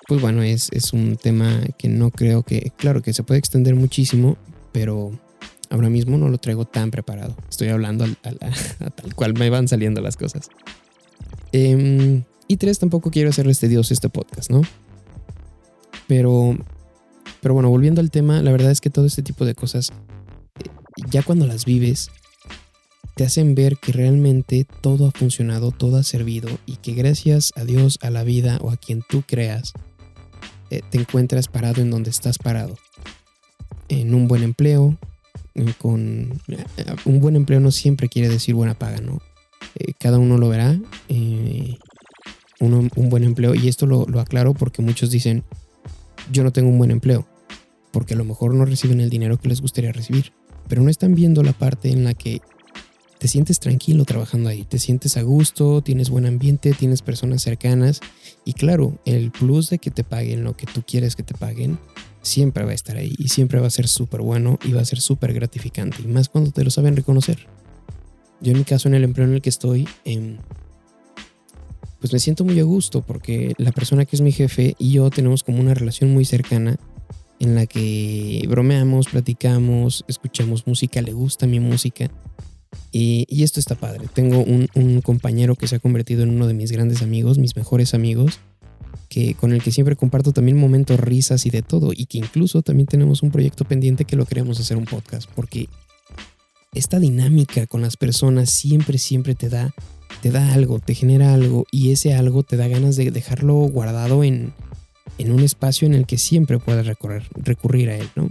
pues 0.08 0.20
bueno, 0.20 0.42
es, 0.42 0.68
es 0.72 0.92
un 0.92 1.16
tema 1.16 1.60
que 1.78 1.88
no 1.88 2.10
creo 2.10 2.42
que, 2.42 2.72
claro 2.76 3.02
que 3.02 3.12
se 3.12 3.22
puede 3.22 3.38
extender 3.38 3.74
muchísimo, 3.74 4.36
pero 4.72 5.12
ahora 5.70 5.88
mismo 5.88 6.18
no 6.18 6.28
lo 6.28 6.38
traigo 6.38 6.64
tan 6.64 6.90
preparado. 6.90 7.36
Estoy 7.48 7.68
hablando 7.68 8.04
a, 8.24 8.90
tal 8.90 9.14
cual 9.14 9.34
me 9.34 9.50
van 9.50 9.68
saliendo 9.68 10.00
las 10.00 10.16
cosas. 10.16 10.48
Em, 11.52 12.24
y 12.48 12.56
tres, 12.56 12.78
tampoco 12.78 13.10
quiero 13.10 13.30
hacerles 13.30 13.58
tedioso 13.58 13.94
este 13.94 14.08
podcast, 14.08 14.50
¿no? 14.50 14.62
Pero, 16.06 16.56
pero 17.40 17.54
bueno, 17.54 17.70
volviendo 17.70 18.00
al 18.00 18.10
tema, 18.10 18.42
la 18.42 18.52
verdad 18.52 18.70
es 18.70 18.80
que 18.80 18.90
todo 18.90 19.06
este 19.06 19.22
tipo 19.22 19.44
de 19.44 19.54
cosas, 19.54 19.90
eh, 20.58 20.68
ya 21.10 21.22
cuando 21.22 21.46
las 21.46 21.64
vives, 21.64 22.10
te 23.14 23.24
hacen 23.24 23.54
ver 23.54 23.76
que 23.76 23.92
realmente 23.92 24.66
todo 24.80 25.06
ha 25.06 25.10
funcionado, 25.10 25.70
todo 25.70 25.96
ha 25.96 26.02
servido 26.02 26.48
y 26.66 26.76
que 26.76 26.94
gracias 26.94 27.52
a 27.56 27.64
Dios, 27.64 27.98
a 28.02 28.10
la 28.10 28.24
vida 28.24 28.58
o 28.62 28.70
a 28.70 28.76
quien 28.76 29.02
tú 29.06 29.22
creas, 29.26 29.72
eh, 30.70 30.80
te 30.90 30.98
encuentras 30.98 31.48
parado 31.48 31.82
en 31.82 31.90
donde 31.90 32.10
estás 32.10 32.38
parado. 32.38 32.76
En 33.88 34.14
un 34.14 34.28
buen 34.28 34.42
empleo, 34.42 34.96
con 35.78 36.40
eh, 36.48 36.64
un 37.04 37.20
buen 37.20 37.36
empleo 37.36 37.60
no 37.60 37.70
siempre 37.70 38.08
quiere 38.08 38.28
decir 38.28 38.54
buena 38.54 38.74
paga, 38.74 39.00
¿no? 39.00 39.20
Eh, 39.74 39.92
cada 39.98 40.18
uno 40.18 40.38
lo 40.38 40.48
verá. 40.48 40.78
un 42.60 43.08
buen 43.10 43.24
empleo, 43.24 43.54
y 43.54 43.68
esto 43.68 43.86
lo, 43.86 44.06
lo 44.06 44.20
aclaro 44.20 44.54
porque 44.54 44.80
muchos 44.80 45.10
dicen, 45.10 45.44
yo 46.30 46.44
no 46.44 46.52
tengo 46.52 46.70
un 46.70 46.78
buen 46.78 46.90
empleo, 46.90 47.26
porque 47.90 48.14
a 48.14 48.16
lo 48.16 48.24
mejor 48.24 48.54
no 48.54 48.64
reciben 48.64 49.00
el 49.00 49.10
dinero 49.10 49.38
que 49.38 49.48
les 49.48 49.60
gustaría 49.60 49.92
recibir, 49.92 50.32
pero 50.68 50.82
no 50.82 50.88
están 50.88 51.14
viendo 51.14 51.42
la 51.42 51.52
parte 51.52 51.90
en 51.90 52.04
la 52.04 52.14
que 52.14 52.40
te 53.22 53.28
sientes 53.28 53.60
tranquilo 53.60 54.04
trabajando 54.04 54.48
ahí, 54.48 54.64
te 54.64 54.80
sientes 54.80 55.16
a 55.16 55.22
gusto, 55.22 55.80
tienes 55.80 56.10
buen 56.10 56.26
ambiente, 56.26 56.72
tienes 56.72 57.02
personas 57.02 57.40
cercanas 57.40 58.00
y 58.44 58.52
claro, 58.52 58.98
el 59.04 59.30
plus 59.30 59.70
de 59.70 59.78
que 59.78 59.92
te 59.92 60.02
paguen 60.02 60.42
lo 60.42 60.56
que 60.56 60.66
tú 60.66 60.82
quieres 60.84 61.14
que 61.14 61.22
te 61.22 61.32
paguen 61.32 61.78
siempre 62.20 62.64
va 62.64 62.72
a 62.72 62.74
estar 62.74 62.96
ahí 62.96 63.14
y 63.16 63.28
siempre 63.28 63.60
va 63.60 63.68
a 63.68 63.70
ser 63.70 63.86
súper 63.86 64.22
bueno 64.22 64.58
y 64.64 64.72
va 64.72 64.80
a 64.80 64.84
ser 64.84 65.00
súper 65.00 65.34
gratificante 65.34 65.98
y 66.02 66.08
más 66.08 66.28
cuando 66.28 66.50
te 66.50 66.64
lo 66.64 66.70
saben 66.70 66.96
reconocer. 66.96 67.46
Yo 68.40 68.50
en 68.50 68.58
mi 68.58 68.64
caso 68.64 68.88
en 68.88 68.94
el 68.94 69.04
empleo 69.04 69.28
en 69.28 69.34
el 69.34 69.40
que 69.40 69.50
estoy, 69.50 69.88
em, 70.04 70.38
pues 72.00 72.12
me 72.12 72.18
siento 72.18 72.44
muy 72.44 72.58
a 72.58 72.64
gusto 72.64 73.02
porque 73.02 73.54
la 73.56 73.70
persona 73.70 74.04
que 74.04 74.16
es 74.16 74.20
mi 74.20 74.32
jefe 74.32 74.74
y 74.80 74.90
yo 74.90 75.10
tenemos 75.10 75.44
como 75.44 75.60
una 75.60 75.74
relación 75.74 76.12
muy 76.12 76.24
cercana 76.24 76.76
en 77.38 77.54
la 77.54 77.66
que 77.66 78.44
bromeamos, 78.48 79.06
platicamos, 79.06 80.04
escuchamos 80.08 80.66
música, 80.66 81.00
le 81.02 81.12
gusta 81.12 81.46
mi 81.46 81.60
música 81.60 82.10
y, 82.92 83.42
esto 83.42 83.58
está 83.58 83.74
padre. 83.74 84.06
Tengo 84.12 84.44
un, 84.44 85.00
compañero 85.02 85.56
que 85.56 85.66
se 85.66 85.76
ha 85.76 85.78
convertido 85.78 86.22
en 86.22 86.30
uno 86.30 86.46
de 86.46 86.54
mis 86.54 86.70
grandes 86.70 87.02
amigos, 87.02 87.38
mis 87.38 87.56
mejores 87.56 87.94
amigos, 87.94 88.38
que, 89.08 89.34
con 89.34 89.52
el 89.52 89.62
que 89.62 89.72
siempre 89.72 89.96
comparto 89.96 90.32
también 90.32 90.58
momentos, 90.58 91.00
risas 91.00 91.46
y 91.46 91.50
de 91.50 91.62
todo. 91.62 91.92
Y 91.94 92.04
que 92.06 92.18
incluso 92.18 92.60
también 92.60 92.86
tenemos 92.86 93.22
un 93.22 93.30
proyecto 93.30 93.64
pendiente 93.64 94.04
que 94.04 94.16
lo 94.16 94.26
queremos 94.26 94.60
hacer 94.60 94.76
un 94.76 94.84
podcast. 94.84 95.28
Porque 95.34 95.68
esta 96.74 96.98
dinámica 96.98 97.66
con 97.66 97.80
las 97.80 97.96
personas 97.96 98.50
siempre, 98.50 98.98
siempre 98.98 99.34
te 99.34 99.48
da, 99.48 99.74
te 100.20 100.30
da 100.30 100.52
algo, 100.52 100.78
te 100.78 100.94
genera 100.94 101.32
algo. 101.32 101.64
Y 101.70 101.92
ese 101.92 102.12
algo 102.12 102.42
te 102.42 102.58
da 102.58 102.68
ganas 102.68 102.96
de 102.96 103.10
dejarlo 103.10 103.54
guardado 103.54 104.22
en, 104.22 104.52
en 105.16 105.32
un 105.32 105.40
espacio 105.40 105.86
en 105.86 105.94
el 105.94 106.04
que 106.04 106.18
siempre 106.18 106.58
puedas 106.58 106.86
recorrer, 106.86 107.26
recurrir 107.36 107.88
a 107.88 107.96
él, 107.96 108.08
¿no? 108.16 108.28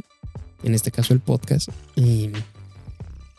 En 0.64 0.76
este 0.76 0.92
caso 0.92 1.16
el 1.16 1.20
podcast. 1.20 1.70
Y 1.96 2.30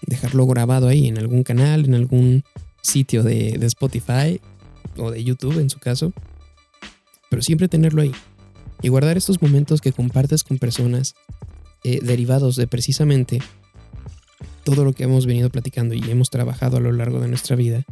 dejarlo 0.07 0.47
grabado 0.47 0.89
ahí 0.89 1.09
en 1.09 1.19
algún 1.19 1.43
canal, 1.43 1.85
en 1.85 1.95
algún 1.95 2.45
sitio 2.83 3.23
de, 3.23 3.55
Spotify 3.67 4.41
o 4.97 5.11
de 5.11 5.23
YouTube 5.25 5.59
en 5.59 5.71
su 5.71 5.79
caso. 5.79 6.13
Pero 7.31 7.43
siempre 7.43 7.69
tenerlo 7.69 8.03
ahí. 8.03 8.13
Y 8.83 8.89
guardar 8.89 9.17
estos 9.17 9.41
momentos 9.41 9.81
que 9.81 9.93
compartes 9.93 10.45
con 10.45 10.59
personas 10.59 11.15
eh, 11.85 12.01
derivados 12.03 12.57
de 12.57 12.67
precisamente 12.67 13.41
todo 14.65 14.85
lo 14.85 14.93
que 14.93 15.05
hemos 15.05 15.27
venido 15.27 15.51
platicando 15.51 15.95
y 15.95 16.03
hemos 16.11 16.31
trabajado 16.31 16.77
a 16.77 16.81
lo 16.81 16.93
largo 16.93 17.21
de 17.21 17.29
nuestra 17.29 17.57
vida. 17.57 17.85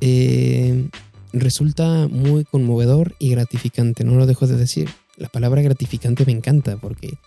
Eh, 0.00 0.88
resulta 1.32 2.08
muy 2.08 2.44
conmovedor 2.44 3.14
y 3.18 3.30
gratificante, 3.30 4.04
no 4.04 4.16
lo 4.16 4.26
dejo 4.26 4.46
de 4.46 4.56
decir. 4.56 4.88
La 5.16 5.28
palabra 5.28 5.62
gratificante 5.62 6.26
me 6.26 6.32
encanta 6.32 6.76
porque 6.76 7.18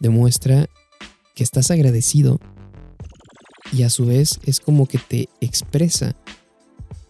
demuestra 0.00 0.68
que 1.34 1.42
estás 1.42 1.70
agradecido 1.70 2.40
y 3.72 3.82
a 3.82 3.90
su 3.90 4.06
vez 4.06 4.40
es 4.44 4.60
como 4.60 4.86
que 4.86 4.98
te 4.98 5.28
expresa 5.40 6.16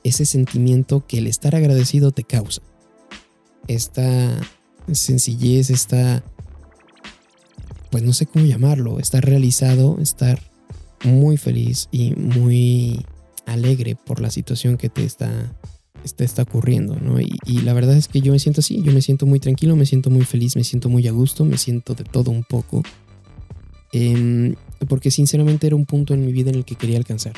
ese 0.05 0.25
sentimiento 0.25 1.05
que 1.07 1.19
el 1.19 1.27
estar 1.27 1.55
agradecido 1.55 2.13
te 2.13 2.25
causa. 2.25 2.63
Esta 3.67 4.41
sencillez, 4.93 5.71
esta, 5.71 6.23
pues 7.91 8.05
no 8.05 8.13
sé 8.13 8.27
cómo 8.27 8.45
llamarlo, 8.45 9.01
estar 9.01 9.25
realizado, 9.25 9.99
estar 10.01 10.41
muy 11.05 11.37
feliz 11.37 11.89
y 11.91 12.15
muy 12.15 13.05
alegre 13.47 13.97
por 13.97 14.21
la 14.21 14.31
situación 14.31 14.77
que 14.77 14.89
te 14.89 15.05
está, 15.05 15.53
está 16.19 16.43
ocurriendo, 16.43 16.97
¿no? 16.97 17.21
Y, 17.21 17.59
la 17.63 17.73
verdad 17.73 17.97
es 17.97 18.07
que 18.09 18.21
yo 18.21 18.33
me 18.33 18.39
siento 18.39 18.61
así, 18.61 18.81
yo 18.83 18.93
me 18.93 19.03
siento 19.03 19.27
muy 19.27 19.41
tranquilo, 19.41 19.75
me 19.77 19.87
siento 19.87 20.11
muy 20.11 20.25
feliz, 20.25 20.57
me 20.57 20.65
siento 20.65 20.89
muy 20.89 21.07
a 21.09 21.13
gusto, 21.13 21.45
me 21.45 21.59
siento 21.59 21.95
de 21.95 22.05
todo 22.05 22.31
un 22.31 22.45
poco. 22.45 22.83
Eh, 23.93 24.55
porque 24.89 25.11
sinceramente 25.11 25.67
era 25.67 25.77
un 25.77 25.87
punto 25.87 26.15
en 26.15 26.25
mi 26.25 26.33
vida 26.33 26.51
en 26.51 26.57
el 26.57 26.65
que 26.65 26.77
quería 26.77 26.99
alcanzar. 26.99 27.33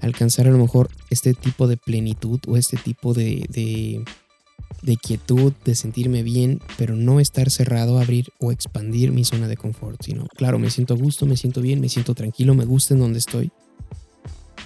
Alcanzar 0.00 0.46
a 0.46 0.50
lo 0.50 0.58
mejor 0.58 0.90
este 1.10 1.34
tipo 1.34 1.66
de 1.66 1.76
plenitud 1.76 2.40
o 2.46 2.56
este 2.56 2.76
tipo 2.76 3.14
de, 3.14 3.46
de, 3.48 4.04
de 4.82 4.96
quietud, 4.96 5.52
de 5.64 5.74
sentirme 5.74 6.22
bien, 6.22 6.60
pero 6.76 6.94
no 6.94 7.20
estar 7.20 7.50
cerrado 7.50 7.98
a 7.98 8.02
abrir 8.02 8.32
o 8.38 8.52
expandir 8.52 9.10
mi 9.10 9.24
zona 9.24 9.48
de 9.48 9.56
confort, 9.56 10.00
sino, 10.02 10.26
claro, 10.36 10.58
me 10.58 10.70
siento 10.70 10.94
a 10.94 10.96
gusto, 10.96 11.26
me 11.26 11.36
siento 11.36 11.60
bien, 11.60 11.80
me 11.80 11.88
siento 11.88 12.14
tranquilo, 12.14 12.54
me 12.54 12.64
gusta 12.64 12.94
en 12.94 13.00
donde 13.00 13.18
estoy. 13.18 13.50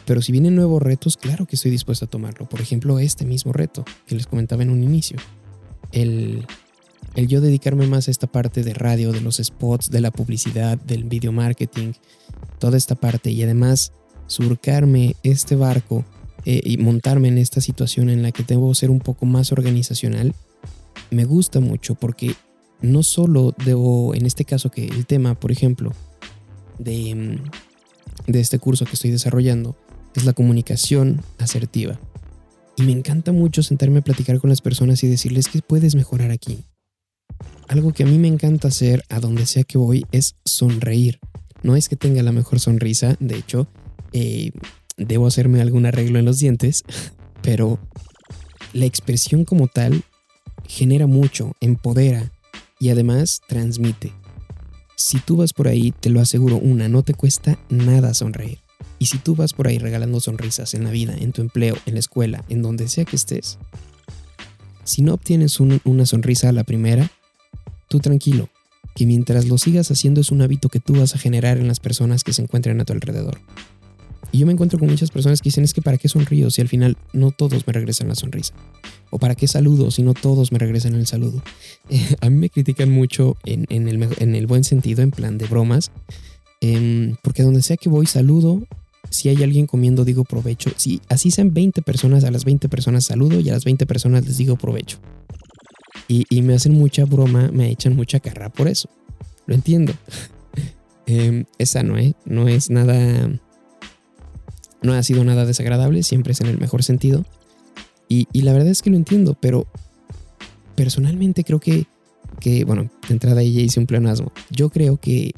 Pero 0.04 0.20
si 0.20 0.32
vienen 0.32 0.56
nuevos 0.56 0.82
retos, 0.82 1.16
claro 1.16 1.46
que 1.46 1.56
estoy 1.56 1.70
dispuesto 1.70 2.04
a 2.04 2.08
tomarlo. 2.08 2.48
Por 2.48 2.60
ejemplo, 2.60 2.98
este 2.98 3.24
mismo 3.24 3.52
reto 3.52 3.84
que 4.06 4.14
les 4.14 4.26
comentaba 4.26 4.62
en 4.62 4.70
un 4.70 4.82
inicio. 4.82 5.16
El, 5.92 6.46
el 7.14 7.28
yo 7.28 7.40
dedicarme 7.40 7.86
más 7.86 8.08
a 8.08 8.10
esta 8.10 8.26
parte 8.26 8.62
de 8.62 8.74
radio, 8.74 9.12
de 9.12 9.20
los 9.20 9.36
spots, 9.36 9.90
de 9.90 10.00
la 10.00 10.10
publicidad, 10.10 10.78
del 10.78 11.04
video 11.04 11.32
marketing, 11.32 11.92
toda 12.58 12.76
esta 12.76 12.94
parte 12.94 13.30
y 13.30 13.42
además 13.42 13.92
surcarme 14.26 15.16
este 15.22 15.56
barco 15.56 16.04
eh, 16.44 16.60
y 16.64 16.78
montarme 16.78 17.28
en 17.28 17.38
esta 17.38 17.60
situación 17.60 18.08
en 18.08 18.22
la 18.22 18.32
que 18.32 18.42
debo 18.42 18.74
ser 18.74 18.90
un 18.90 19.00
poco 19.00 19.26
más 19.26 19.52
organizacional, 19.52 20.34
me 21.10 21.24
gusta 21.24 21.60
mucho 21.60 21.94
porque 21.94 22.34
no 22.80 23.02
solo 23.02 23.54
debo, 23.64 24.14
en 24.14 24.26
este 24.26 24.44
caso 24.44 24.70
que 24.70 24.86
el 24.86 25.06
tema, 25.06 25.38
por 25.38 25.52
ejemplo, 25.52 25.92
de, 26.78 27.14
mm, 27.14 28.30
de 28.32 28.40
este 28.40 28.58
curso 28.58 28.86
que 28.86 28.94
estoy 28.94 29.10
desarrollando, 29.10 29.76
es 30.14 30.24
la 30.24 30.32
comunicación 30.32 31.22
asertiva. 31.38 32.00
Y 32.76 32.82
me 32.82 32.92
encanta 32.92 33.32
mucho 33.32 33.62
sentarme 33.62 33.98
a 33.98 34.02
platicar 34.02 34.40
con 34.40 34.50
las 34.50 34.62
personas 34.62 35.04
y 35.04 35.08
decirles 35.08 35.48
que 35.48 35.60
puedes 35.60 35.94
mejorar 35.94 36.30
aquí, 36.30 36.64
algo 37.72 37.92
que 37.94 38.02
a 38.02 38.06
mí 38.06 38.18
me 38.18 38.28
encanta 38.28 38.68
hacer 38.68 39.02
a 39.08 39.18
donde 39.18 39.46
sea 39.46 39.64
que 39.64 39.78
voy 39.78 40.04
es 40.12 40.36
sonreír. 40.44 41.20
No 41.62 41.74
es 41.74 41.88
que 41.88 41.96
tenga 41.96 42.22
la 42.22 42.30
mejor 42.30 42.60
sonrisa, 42.60 43.16
de 43.18 43.36
hecho, 43.38 43.66
eh, 44.12 44.52
debo 44.98 45.26
hacerme 45.26 45.62
algún 45.62 45.86
arreglo 45.86 46.18
en 46.18 46.26
los 46.26 46.38
dientes, 46.38 46.84
pero 47.42 47.78
la 48.74 48.84
expresión 48.84 49.46
como 49.46 49.68
tal 49.68 50.04
genera 50.66 51.06
mucho, 51.06 51.56
empodera 51.60 52.30
y 52.78 52.90
además 52.90 53.40
transmite. 53.48 54.12
Si 54.96 55.18
tú 55.18 55.36
vas 55.36 55.54
por 55.54 55.66
ahí, 55.66 55.92
te 55.98 56.10
lo 56.10 56.20
aseguro, 56.20 56.58
una, 56.58 56.90
no 56.90 57.02
te 57.02 57.14
cuesta 57.14 57.58
nada 57.70 58.12
sonreír. 58.12 58.58
Y 58.98 59.06
si 59.06 59.16
tú 59.16 59.34
vas 59.34 59.54
por 59.54 59.66
ahí 59.66 59.78
regalando 59.78 60.20
sonrisas 60.20 60.74
en 60.74 60.84
la 60.84 60.90
vida, 60.90 61.16
en 61.18 61.32
tu 61.32 61.40
empleo, 61.40 61.76
en 61.86 61.94
la 61.94 62.00
escuela, 62.00 62.44
en 62.50 62.60
donde 62.60 62.88
sea 62.88 63.06
que 63.06 63.16
estés, 63.16 63.58
si 64.84 65.00
no 65.00 65.14
obtienes 65.14 65.58
una 65.58 66.04
sonrisa 66.04 66.50
a 66.50 66.52
la 66.52 66.64
primera, 66.64 67.10
Tú 67.92 68.00
tranquilo, 68.00 68.48
que 68.94 69.04
mientras 69.04 69.44
lo 69.44 69.58
sigas 69.58 69.90
haciendo 69.90 70.22
es 70.22 70.30
un 70.30 70.40
hábito 70.40 70.70
que 70.70 70.80
tú 70.80 70.94
vas 70.94 71.14
a 71.14 71.18
generar 71.18 71.58
en 71.58 71.68
las 71.68 71.78
personas 71.78 72.24
que 72.24 72.32
se 72.32 72.40
encuentran 72.40 72.80
a 72.80 72.86
tu 72.86 72.94
alrededor. 72.94 73.38
Y 74.32 74.38
yo 74.38 74.46
me 74.46 74.52
encuentro 74.52 74.78
con 74.78 74.88
muchas 74.88 75.10
personas 75.10 75.42
que 75.42 75.50
dicen 75.50 75.62
es 75.62 75.74
que 75.74 75.82
para 75.82 75.98
qué 75.98 76.08
sonrío 76.08 76.50
si 76.50 76.62
al 76.62 76.68
final 76.68 76.96
no 77.12 77.32
todos 77.32 77.66
me 77.66 77.72
regresan 77.74 78.08
la 78.08 78.14
sonrisa. 78.14 78.54
O 79.10 79.18
para 79.18 79.34
qué 79.34 79.46
saludo 79.46 79.90
si 79.90 80.02
no 80.02 80.14
todos 80.14 80.52
me 80.52 80.58
regresan 80.58 80.94
el 80.94 81.06
saludo. 81.06 81.42
a 82.22 82.30
mí 82.30 82.36
me 82.36 82.48
critican 82.48 82.90
mucho 82.90 83.36
en, 83.44 83.66
el, 83.68 84.08
en, 84.18 84.34
el, 84.36 84.46
buen 84.46 84.64
sentido, 84.64 85.02
en 85.02 85.10
plan 85.10 85.36
de 85.36 85.44
bromas. 85.44 85.90
Em, 86.62 87.16
porque 87.22 87.42
donde 87.42 87.60
sea 87.60 87.76
que 87.76 87.90
voy 87.90 88.06
saludo. 88.06 88.66
Si 89.10 89.28
hay 89.28 89.42
alguien 89.42 89.66
comiendo 89.66 90.06
digo 90.06 90.24
provecho. 90.24 90.70
Si 90.76 91.02
así 91.10 91.30
sean 91.30 91.52
20 91.52 91.82
personas, 91.82 92.24
a 92.24 92.30
las 92.30 92.46
20 92.46 92.70
personas 92.70 93.04
saludo 93.04 93.38
y 93.38 93.50
a 93.50 93.52
las 93.52 93.64
20 93.66 93.84
personas 93.84 94.24
les 94.24 94.38
digo 94.38 94.56
provecho. 94.56 94.98
Y, 96.28 96.42
me 96.42 96.52
hacen 96.54 96.74
mucha 96.74 97.06
broma, 97.06 97.48
me 97.52 97.70
echan 97.70 97.96
mucha 97.96 98.20
carra 98.20 98.50
por 98.50 98.68
eso. 98.68 98.90
Lo 99.46 99.54
entiendo. 99.54 99.94
eh, 101.06 101.44
es 101.56 101.70
sano, 101.70 101.96
¿eh? 101.96 102.14
No 102.26 102.48
es 102.48 102.68
nada 102.68 103.30
no 104.82 104.92
ha 104.92 105.02
sido 105.02 105.24
nada 105.24 105.46
desagradable, 105.46 106.02
siempre 106.02 106.32
es 106.32 106.40
en 106.40 106.48
el 106.48 106.58
mejor 106.58 106.82
sentido. 106.82 107.24
Y, 108.08 108.26
la 108.42 108.52
verdad 108.52 108.68
es 108.68 108.82
que 108.82 108.90
lo 108.90 108.96
entiendo, 108.96 109.38
pero 109.40 109.66
personalmente 110.74 111.44
creo 111.44 111.60
que, 111.60 111.86
que, 112.40 112.66
bueno, 112.66 112.90
de 113.08 113.14
entrada 113.14 113.40
ella 113.40 113.62
hice 113.62 113.80
un 113.80 113.86
pleonasmo. 113.86 114.32
Yo 114.50 114.68
creo 114.68 114.98
que 114.98 115.32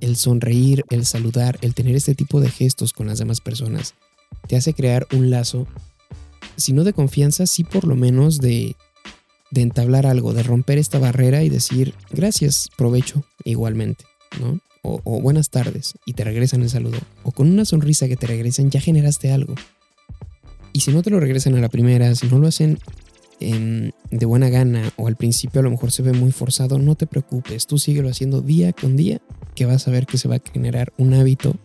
el 0.00 0.14
sonreír, 0.14 0.84
el 0.90 1.06
saludar, 1.06 1.58
el 1.60 1.74
tener 1.74 1.96
este 1.96 2.14
tipo 2.14 2.40
de 2.40 2.48
gestos 2.48 2.92
con 2.92 3.08
las 3.08 3.18
demás 3.18 3.40
personas, 3.40 3.94
te 4.46 4.54
hace 4.56 4.74
crear 4.74 5.08
un 5.12 5.30
lazo, 5.30 5.66
si 6.56 6.72
no 6.72 6.84
de 6.84 6.92
confianza, 6.92 7.46
sí 7.46 7.64
por 7.64 7.84
lo 7.84 7.96
menos 7.96 8.38
de, 8.38 8.76
de 9.50 9.62
entablar 9.62 10.06
algo, 10.06 10.32
de 10.32 10.42
romper 10.42 10.78
esta 10.78 10.98
barrera 10.98 11.42
y 11.42 11.48
decir 11.48 11.94
gracias, 12.10 12.68
provecho 12.76 13.24
igualmente, 13.44 14.04
¿no? 14.40 14.60
o, 14.82 15.20
buenas 15.20 15.50
tardes 15.50 15.94
y 16.06 16.14
te 16.14 16.24
regresan 16.24 16.62
el 16.62 16.70
saludo, 16.70 16.98
o 17.22 17.32
con 17.32 17.50
una 17.50 17.64
sonrisa 17.64 18.08
que 18.08 18.16
te 18.16 18.26
regresan, 18.26 18.70
ya 18.70 18.80
generaste 18.80 19.32
algo. 19.32 19.54
Y 20.72 20.80
si 20.80 20.92
no 20.92 21.02
te 21.02 21.10
lo 21.10 21.20
regresan 21.20 21.54
a 21.56 21.60
la 21.60 21.68
primera, 21.68 22.14
si 22.14 22.28
no 22.28 22.38
lo 22.38 22.46
hacen 22.46 22.78
de 23.40 24.26
buena 24.26 24.50
gana 24.50 24.92
o 24.96 25.06
al 25.06 25.16
principio 25.16 25.60
a 25.60 25.64
lo 25.64 25.70
mejor 25.70 25.90
se 25.90 26.02
ve 26.02 26.12
muy 26.12 26.30
forzado, 26.30 26.78
no 26.78 26.94
te 26.94 27.06
preocupes, 27.06 27.66
tú 27.66 27.78
síguelo 27.78 28.10
haciendo 28.10 28.42
día 28.42 28.72
con 28.72 28.96
día, 28.96 29.20
que 29.54 29.64
vas 29.64 29.88
a 29.88 29.90
ver 29.90 30.06
que 30.06 30.18
se 30.18 30.28
va 30.28 30.36
a 30.36 30.42
generar 30.52 30.92
un 30.98 31.14
hábito. 31.14 31.56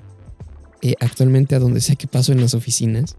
Eh, 0.81 0.95
actualmente 0.99 1.55
a 1.55 1.59
donde 1.59 1.81
sea 1.81 1.95
que 1.95 2.07
paso 2.07 2.31
en 2.31 2.41
las 2.41 2.53
oficinas, 2.53 3.17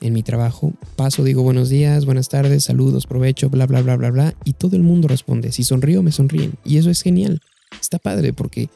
en 0.00 0.12
mi 0.12 0.22
trabajo, 0.22 0.72
paso, 0.96 1.24
digo 1.24 1.42
buenos 1.42 1.68
días, 1.68 2.04
buenas 2.04 2.28
tardes, 2.28 2.64
saludos, 2.64 3.06
provecho, 3.06 3.48
bla, 3.50 3.66
bla, 3.66 3.82
bla, 3.82 3.96
bla, 3.96 4.10
bla, 4.10 4.34
y 4.44 4.52
todo 4.52 4.76
el 4.76 4.82
mundo 4.82 5.08
responde. 5.08 5.52
Si 5.52 5.64
sonrío, 5.64 6.02
me 6.02 6.12
sonríen. 6.12 6.54
Y 6.64 6.76
eso 6.76 6.90
es 6.90 7.02
genial. 7.02 7.40
Está 7.80 7.98
padre 7.98 8.32
porque 8.32 8.68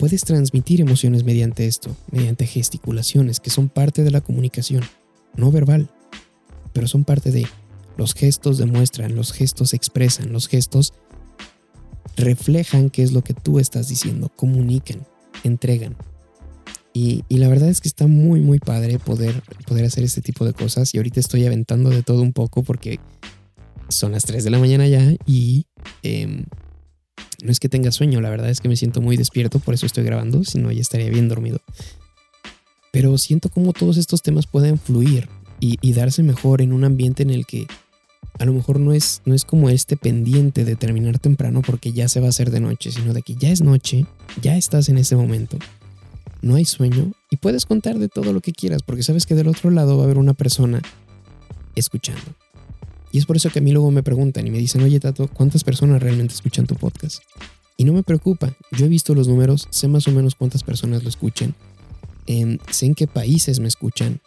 Puedes 0.00 0.24
transmitir 0.24 0.80
emociones 0.80 1.24
mediante 1.24 1.66
esto, 1.66 1.94
mediante 2.10 2.46
gesticulaciones 2.46 3.38
que 3.38 3.50
son 3.50 3.68
parte 3.68 4.02
de 4.02 4.10
la 4.10 4.22
comunicación, 4.22 4.82
no 5.36 5.52
verbal, 5.52 5.90
pero 6.72 6.88
son 6.88 7.04
parte 7.04 7.30
de 7.30 7.46
los 7.98 8.14
gestos 8.14 8.56
demuestran, 8.56 9.14
los 9.14 9.34
gestos 9.34 9.74
expresan, 9.74 10.32
los 10.32 10.48
gestos 10.48 10.94
reflejan 12.16 12.88
qué 12.88 13.02
es 13.02 13.12
lo 13.12 13.22
que 13.22 13.34
tú 13.34 13.58
estás 13.58 13.88
diciendo, 13.88 14.30
comunican, 14.34 15.06
entregan. 15.44 15.96
Y, 16.92 17.24
la 17.28 17.48
verdad 17.48 17.68
es 17.68 17.80
que 17.80 17.88
está 17.88 18.06
muy, 18.06 18.40
muy 18.40 18.58
padre 18.58 18.98
poder, 18.98 19.42
poder 19.66 19.84
hacer 19.84 20.04
este 20.04 20.20
tipo 20.20 20.44
de 20.44 20.52
cosas. 20.52 20.92
Y 20.94 20.98
ahorita 20.98 21.20
estoy 21.20 21.46
aventando 21.46 21.90
de 21.90 22.02
todo 22.02 22.20
un 22.22 22.32
poco 22.32 22.62
porque 22.62 22.98
son 23.88 24.12
las 24.12 24.24
3 24.24 24.44
de 24.44 24.50
la 24.50 24.58
mañana 24.58 24.86
ya 24.86 25.14
y 25.26 25.66
em, 26.02 26.44
no 27.42 27.50
es 27.50 27.60
que 27.60 27.68
tenga 27.68 27.90
sueño, 27.90 28.20
la 28.20 28.30
verdad 28.30 28.50
es 28.50 28.60
que 28.60 28.68
me 28.68 28.76
siento 28.76 29.00
muy 29.00 29.16
despierto, 29.16 29.58
por 29.58 29.74
eso 29.74 29.86
estoy 29.86 30.04
grabando, 30.04 30.44
si 30.44 30.58
no 30.58 30.70
ya 30.70 30.80
estaría 30.80 31.10
bien 31.10 31.28
dormido. 31.28 31.60
Pero 32.92 33.16
siento 33.18 33.48
como 33.48 33.72
todos 33.72 33.96
estos 33.96 34.22
temas 34.22 34.46
pueden 34.46 34.78
fluir 34.78 35.28
y, 35.60 35.92
darse 35.92 36.22
mejor 36.22 36.62
en 36.62 36.72
un 36.72 36.84
ambiente 36.84 37.22
en 37.22 37.30
el 37.30 37.46
que 37.46 37.66
a 38.38 38.44
lo 38.44 38.52
mejor 38.52 38.80
no 38.80 38.92
es, 38.92 39.20
no 39.26 39.34
es 39.34 39.44
como 39.44 39.68
este 39.68 39.96
pendiente 39.96 40.64
de 40.64 40.76
terminar 40.76 41.18
temprano 41.18 41.62
porque 41.62 41.92
ya 41.92 42.08
se 42.08 42.20
va 42.20 42.26
a 42.26 42.30
hacer 42.30 42.50
de 42.50 42.60
noche, 42.60 42.90
sino 42.90 43.12
de 43.12 43.22
que 43.22 43.34
ya 43.34 43.50
es 43.50 43.60
noche, 43.60 44.06
ya 44.40 44.56
estás 44.56 44.88
en 44.88 44.98
ese 44.98 45.16
momento, 45.16 45.58
no 46.42 46.56
hay 46.56 46.64
sueño 46.64 47.12
y 47.30 47.36
puedes 47.36 47.66
contar 47.66 47.98
de 47.98 48.08
todo 48.08 48.32
lo 48.32 48.40
que 48.40 48.52
quieras 48.52 48.82
porque 48.82 49.02
sabes 49.02 49.26
que 49.26 49.34
del 49.34 49.48
otro 49.48 49.70
lado 49.70 49.96
va 49.96 50.02
a 50.02 50.04
haber 50.04 50.18
una 50.18 50.34
persona 50.34 50.82
escuchando. 51.74 52.34
Y 53.12 53.18
es 53.18 53.26
por 53.26 53.36
eso 53.36 53.50
que 53.50 53.58
a 53.58 53.62
mí 53.62 53.72
luego 53.72 53.90
me 53.90 54.02
preguntan 54.02 54.46
y 54.46 54.50
me 54.50 54.58
dicen, 54.58 54.82
oye 54.82 55.00
Tato, 55.00 55.28
¿cuántas 55.28 55.64
personas 55.64 56.00
realmente 56.02 56.34
escuchan 56.34 56.66
tu 56.66 56.76
podcast? 56.76 57.22
Y 57.76 57.84
no 57.84 57.92
me 57.92 58.02
preocupa, 58.02 58.54
yo 58.72 58.86
he 58.86 58.88
visto 58.88 59.14
los 59.14 59.26
números, 59.26 59.66
sé 59.70 59.88
más 59.88 60.06
o 60.06 60.12
menos 60.12 60.34
cuántas 60.34 60.62
personas 60.62 61.02
lo 61.02 61.08
escuchan, 61.08 61.54
sé 62.70 62.86
en 62.86 62.94
qué 62.94 63.06
países 63.06 63.58
me 63.58 63.68
escuchan 63.68 64.20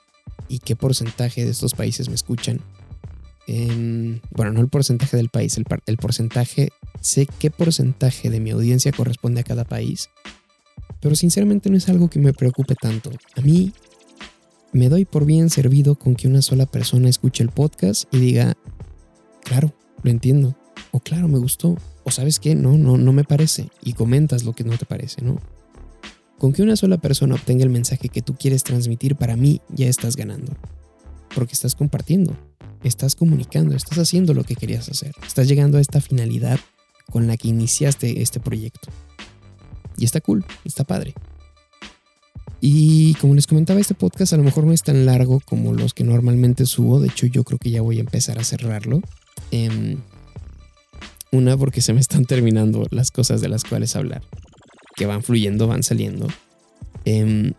y 0.47 0.60
qué 0.60 0.76
porcentaje 0.76 1.45
de 1.45 1.52
estos 1.52 1.73
países 1.73 2.10
me 2.10 2.15
escuchan. 2.15 2.60
bueno, 3.47 4.54
no 4.54 4.60
el 4.60 4.69
porcentaje 4.69 5.15
del 5.17 5.30
país, 5.30 5.58
el, 5.58 5.65
el 5.86 5.97
porcentaje, 5.97 6.69
sé 6.99 7.28
qué 7.39 7.52
porcentaje 7.52 8.30
de 8.30 8.39
mi 8.39 8.52
audiencia 8.52 8.91
corresponde 8.91 9.41
a 9.41 9.43
cada 9.43 9.63
país, 9.63 10.10
pero 10.99 11.15
sinceramente 11.15 11.69
no 11.69 11.77
es 11.77 11.89
algo 11.89 12.09
que 12.09 12.19
me 12.19 12.33
preocupe 12.33 12.75
tanto. 12.75 13.12
A 13.36 13.41
mí 13.41 13.73
me 14.71 14.89
doy 14.89 15.05
por 15.05 15.25
bien 15.25 15.49
servido 15.49 15.95
con 15.95 16.15
que 16.15 16.27
una 16.27 16.41
sola 16.41 16.65
persona 16.65 17.09
escuche 17.09 17.43
el 17.43 17.49
podcast 17.49 18.05
y 18.13 18.19
diga, 18.19 18.57
claro, 19.43 19.73
lo 20.01 20.12
entiendo. 20.12 20.55
O 20.91 20.99
claro, 20.99 21.27
me 21.27 21.39
gustó. 21.39 21.77
O 22.03 22.12
sabes 22.12 22.39
qué, 22.39 22.55
no, 22.55 22.77
no, 22.77 22.97
no 22.97 23.13
me 23.13 23.23
parece. 23.23 23.69
Y 23.83 23.93
comentas 23.93 24.43
lo 24.43 24.53
que 24.53 24.63
no 24.63 24.77
te 24.77 24.86
parece, 24.86 25.21
¿no? 25.21 25.39
Con 26.38 26.53
que 26.53 26.62
una 26.62 26.75
sola 26.75 26.97
persona 26.97 27.36
obtenga 27.36 27.63
el 27.63 27.69
mensaje 27.69 28.09
que 28.09 28.21
tú 28.21 28.36
quieres 28.36 28.63
transmitir, 28.63 29.15
para 29.15 29.36
mí 29.36 29.62
ya 29.69 29.88
estás 29.88 30.15
ganando. 30.15 30.53
Porque 31.36 31.53
estás 31.53 31.75
compartiendo, 31.75 32.36
estás 32.83 33.15
comunicando, 33.15 33.75
estás 33.75 33.97
haciendo 33.97 34.33
lo 34.33 34.43
que 34.43 34.55
querías 34.55 34.89
hacer. 34.89 35.13
Estás 35.25 35.47
llegando 35.47 35.77
a 35.77 35.81
esta 35.81 36.01
finalidad 36.01 36.59
con 37.12 37.27
la 37.27 37.38
que 37.38 37.47
iniciaste 37.47 38.21
este 38.21 38.39
proyecto. 38.39 38.89
Y 39.97 40.06
está 40.06 40.21
cool, 40.21 40.45
está 40.65 40.84
padre. 40.84 41.13
Y 42.65 43.15
como 43.15 43.36
les 43.36 43.45
comentaba, 43.45 43.82
este 43.82 43.93
podcast 43.93 44.32
a 44.32 44.38
lo 44.38 44.43
mejor 44.43 44.65
no 44.65 44.71
es 44.71 44.84
tan 44.84 45.06
largo 45.06 45.41
como 45.41 45.73
los 45.73 45.93
que 45.93 46.06
normalmente 46.06 46.65
subo. 46.65 47.01
De 47.01 47.10
hecho, 47.10 47.25
yo 47.25 47.43
creo 47.43 47.60
que 47.60 47.71
ya 47.71 47.82
voy 47.82 47.97
a 47.97 48.01
empezar 48.01 48.39
a 48.39 48.45
cerrarlo. 48.45 49.01
Em, 49.51 49.97
una, 51.32 51.58
porque 51.58 51.82
se 51.82 51.93
me 51.93 51.99
están 51.99 52.25
terminando 52.25 52.86
las 52.91 53.12
cosas 53.12 53.41
de 53.41 53.49
las 53.49 53.65
cuales 53.65 53.95
hablar, 53.95 54.21
que 54.95 55.06
van 55.06 55.23
fluyendo, 55.23 55.67
van 55.67 55.84
saliendo. 55.84 56.27
Em, 57.03 57.53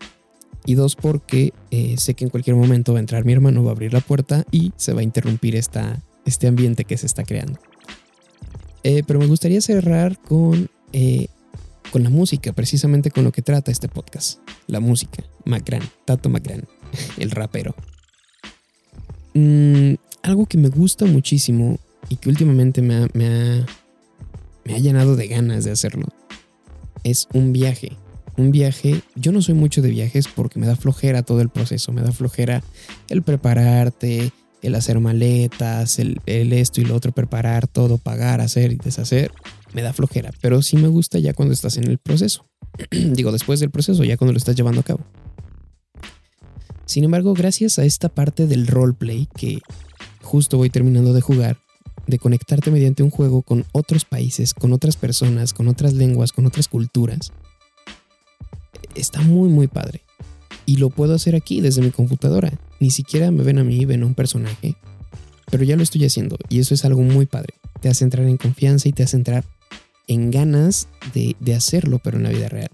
y 0.64 0.74
dos, 0.74 0.96
porque 0.96 1.52
eh, 1.70 1.96
sé 1.98 2.14
que 2.14 2.24
en 2.24 2.30
cualquier 2.30 2.56
momento 2.56 2.92
va 2.94 2.98
a 2.98 3.00
entrar 3.00 3.24
mi 3.24 3.32
hermano, 3.32 3.62
va 3.62 3.70
a 3.70 3.72
abrir 3.72 3.92
la 3.92 4.00
puerta 4.00 4.46
y 4.50 4.72
se 4.76 4.94
va 4.94 5.00
a 5.00 5.04
interrumpir 5.04 5.54
esta, 5.54 6.02
este 6.24 6.46
ambiente 6.46 6.84
que 6.84 6.96
se 6.96 7.06
está 7.06 7.24
creando. 7.24 7.58
Eh, 8.84 9.02
pero 9.06 9.18
me 9.18 9.26
gustaría 9.26 9.60
cerrar 9.60 10.18
con, 10.18 10.70
eh, 10.92 11.26
con 11.94 12.02
la 12.02 12.10
música, 12.10 12.52
precisamente 12.52 13.12
con 13.12 13.22
lo 13.22 13.30
que 13.30 13.40
trata 13.40 13.70
este 13.70 13.86
podcast. 13.86 14.40
La 14.66 14.80
música. 14.80 15.22
Macran, 15.44 15.80
Tato 16.04 16.28
Macran, 16.28 16.64
el 17.18 17.30
rapero. 17.30 17.76
Mm, 19.34 19.94
algo 20.24 20.46
que 20.46 20.58
me 20.58 20.70
gusta 20.70 21.04
muchísimo 21.04 21.78
y 22.08 22.16
que 22.16 22.30
últimamente 22.30 22.82
me 22.82 22.96
ha, 22.96 23.06
me, 23.14 23.26
ha, 23.28 23.66
me 24.64 24.74
ha 24.74 24.78
llenado 24.78 25.14
de 25.14 25.28
ganas 25.28 25.62
de 25.62 25.70
hacerlo 25.70 26.08
es 27.04 27.28
un 27.32 27.52
viaje. 27.52 27.92
Un 28.36 28.50
viaje, 28.50 29.00
yo 29.14 29.30
no 29.30 29.40
soy 29.40 29.54
mucho 29.54 29.80
de 29.80 29.90
viajes 29.90 30.26
porque 30.26 30.58
me 30.58 30.66
da 30.66 30.74
flojera 30.74 31.22
todo 31.22 31.42
el 31.42 31.48
proceso, 31.48 31.92
me 31.92 32.02
da 32.02 32.10
flojera 32.10 32.64
el 33.08 33.22
prepararte, 33.22 34.32
el 34.62 34.74
hacer 34.74 34.98
maletas, 34.98 36.00
el, 36.00 36.20
el, 36.26 36.52
esto 36.54 36.80
y 36.80 36.86
lo 36.86 36.96
otro, 36.96 37.12
preparar 37.12 37.68
todo, 37.68 37.98
pagar, 37.98 38.40
hacer 38.40 38.72
y 38.72 38.76
deshacer, 38.78 39.30
me 39.74 39.82
da 39.82 39.92
flojera, 39.92 40.30
pero 40.40 40.62
sí 40.62 40.76
me 40.76 40.88
gusta 40.88 41.18
ya 41.18 41.34
cuando 41.34 41.52
estás 41.52 41.76
en 41.76 41.88
el 41.88 41.98
proceso. 41.98 42.46
Digo, 42.90 43.32
después 43.32 43.60
del 43.60 43.70
proceso, 43.70 44.04
ya 44.04 44.16
cuando 44.16 44.32
lo 44.32 44.38
estás 44.38 44.56
llevando 44.56 44.80
a 44.80 44.84
cabo. 44.84 45.00
Sin 46.86 47.04
embargo, 47.04 47.34
gracias 47.34 47.78
a 47.78 47.84
esta 47.84 48.08
parte 48.08 48.46
del 48.46 48.66
roleplay 48.66 49.28
que 49.36 49.60
justo 50.22 50.56
voy 50.58 50.70
terminando 50.70 51.12
de 51.12 51.20
jugar, 51.20 51.58
de 52.06 52.18
conectarte 52.18 52.70
mediante 52.70 53.02
un 53.02 53.10
juego 53.10 53.42
con 53.42 53.64
otros 53.72 54.04
países, 54.04 54.54
con 54.54 54.72
otras 54.72 54.96
personas, 54.96 55.52
con 55.52 55.68
otras 55.68 55.94
lenguas, 55.94 56.32
con 56.32 56.46
otras 56.46 56.68
culturas, 56.68 57.32
está 58.94 59.20
muy 59.22 59.48
muy 59.48 59.66
padre. 59.66 60.02
Y 60.66 60.76
lo 60.76 60.90
puedo 60.90 61.14
hacer 61.14 61.34
aquí 61.34 61.60
desde 61.60 61.82
mi 61.82 61.90
computadora. 61.90 62.52
Ni 62.80 62.90
siquiera 62.90 63.30
me 63.30 63.42
ven 63.42 63.58
a 63.58 63.64
mí, 63.64 63.84
ven 63.84 64.02
a 64.02 64.06
un 64.06 64.14
personaje. 64.14 64.76
Pero 65.50 65.64
ya 65.64 65.76
lo 65.76 65.82
estoy 65.82 66.04
haciendo 66.04 66.36
y 66.48 66.58
eso 66.58 66.74
es 66.74 66.84
algo 66.84 67.02
muy 67.02 67.26
padre. 67.26 67.54
Te 67.80 67.88
hace 67.88 68.04
entrar 68.04 68.26
en 68.26 68.38
confianza 68.38 68.88
y 68.88 68.92
te 68.92 69.02
hace 69.02 69.16
entrar 69.16 69.44
en 70.06 70.30
ganas 70.30 70.88
de, 71.12 71.54
hacerlo, 71.54 72.00
pero 72.02 72.16
en 72.16 72.24
la 72.24 72.30
vida 72.30 72.48
real. 72.48 72.70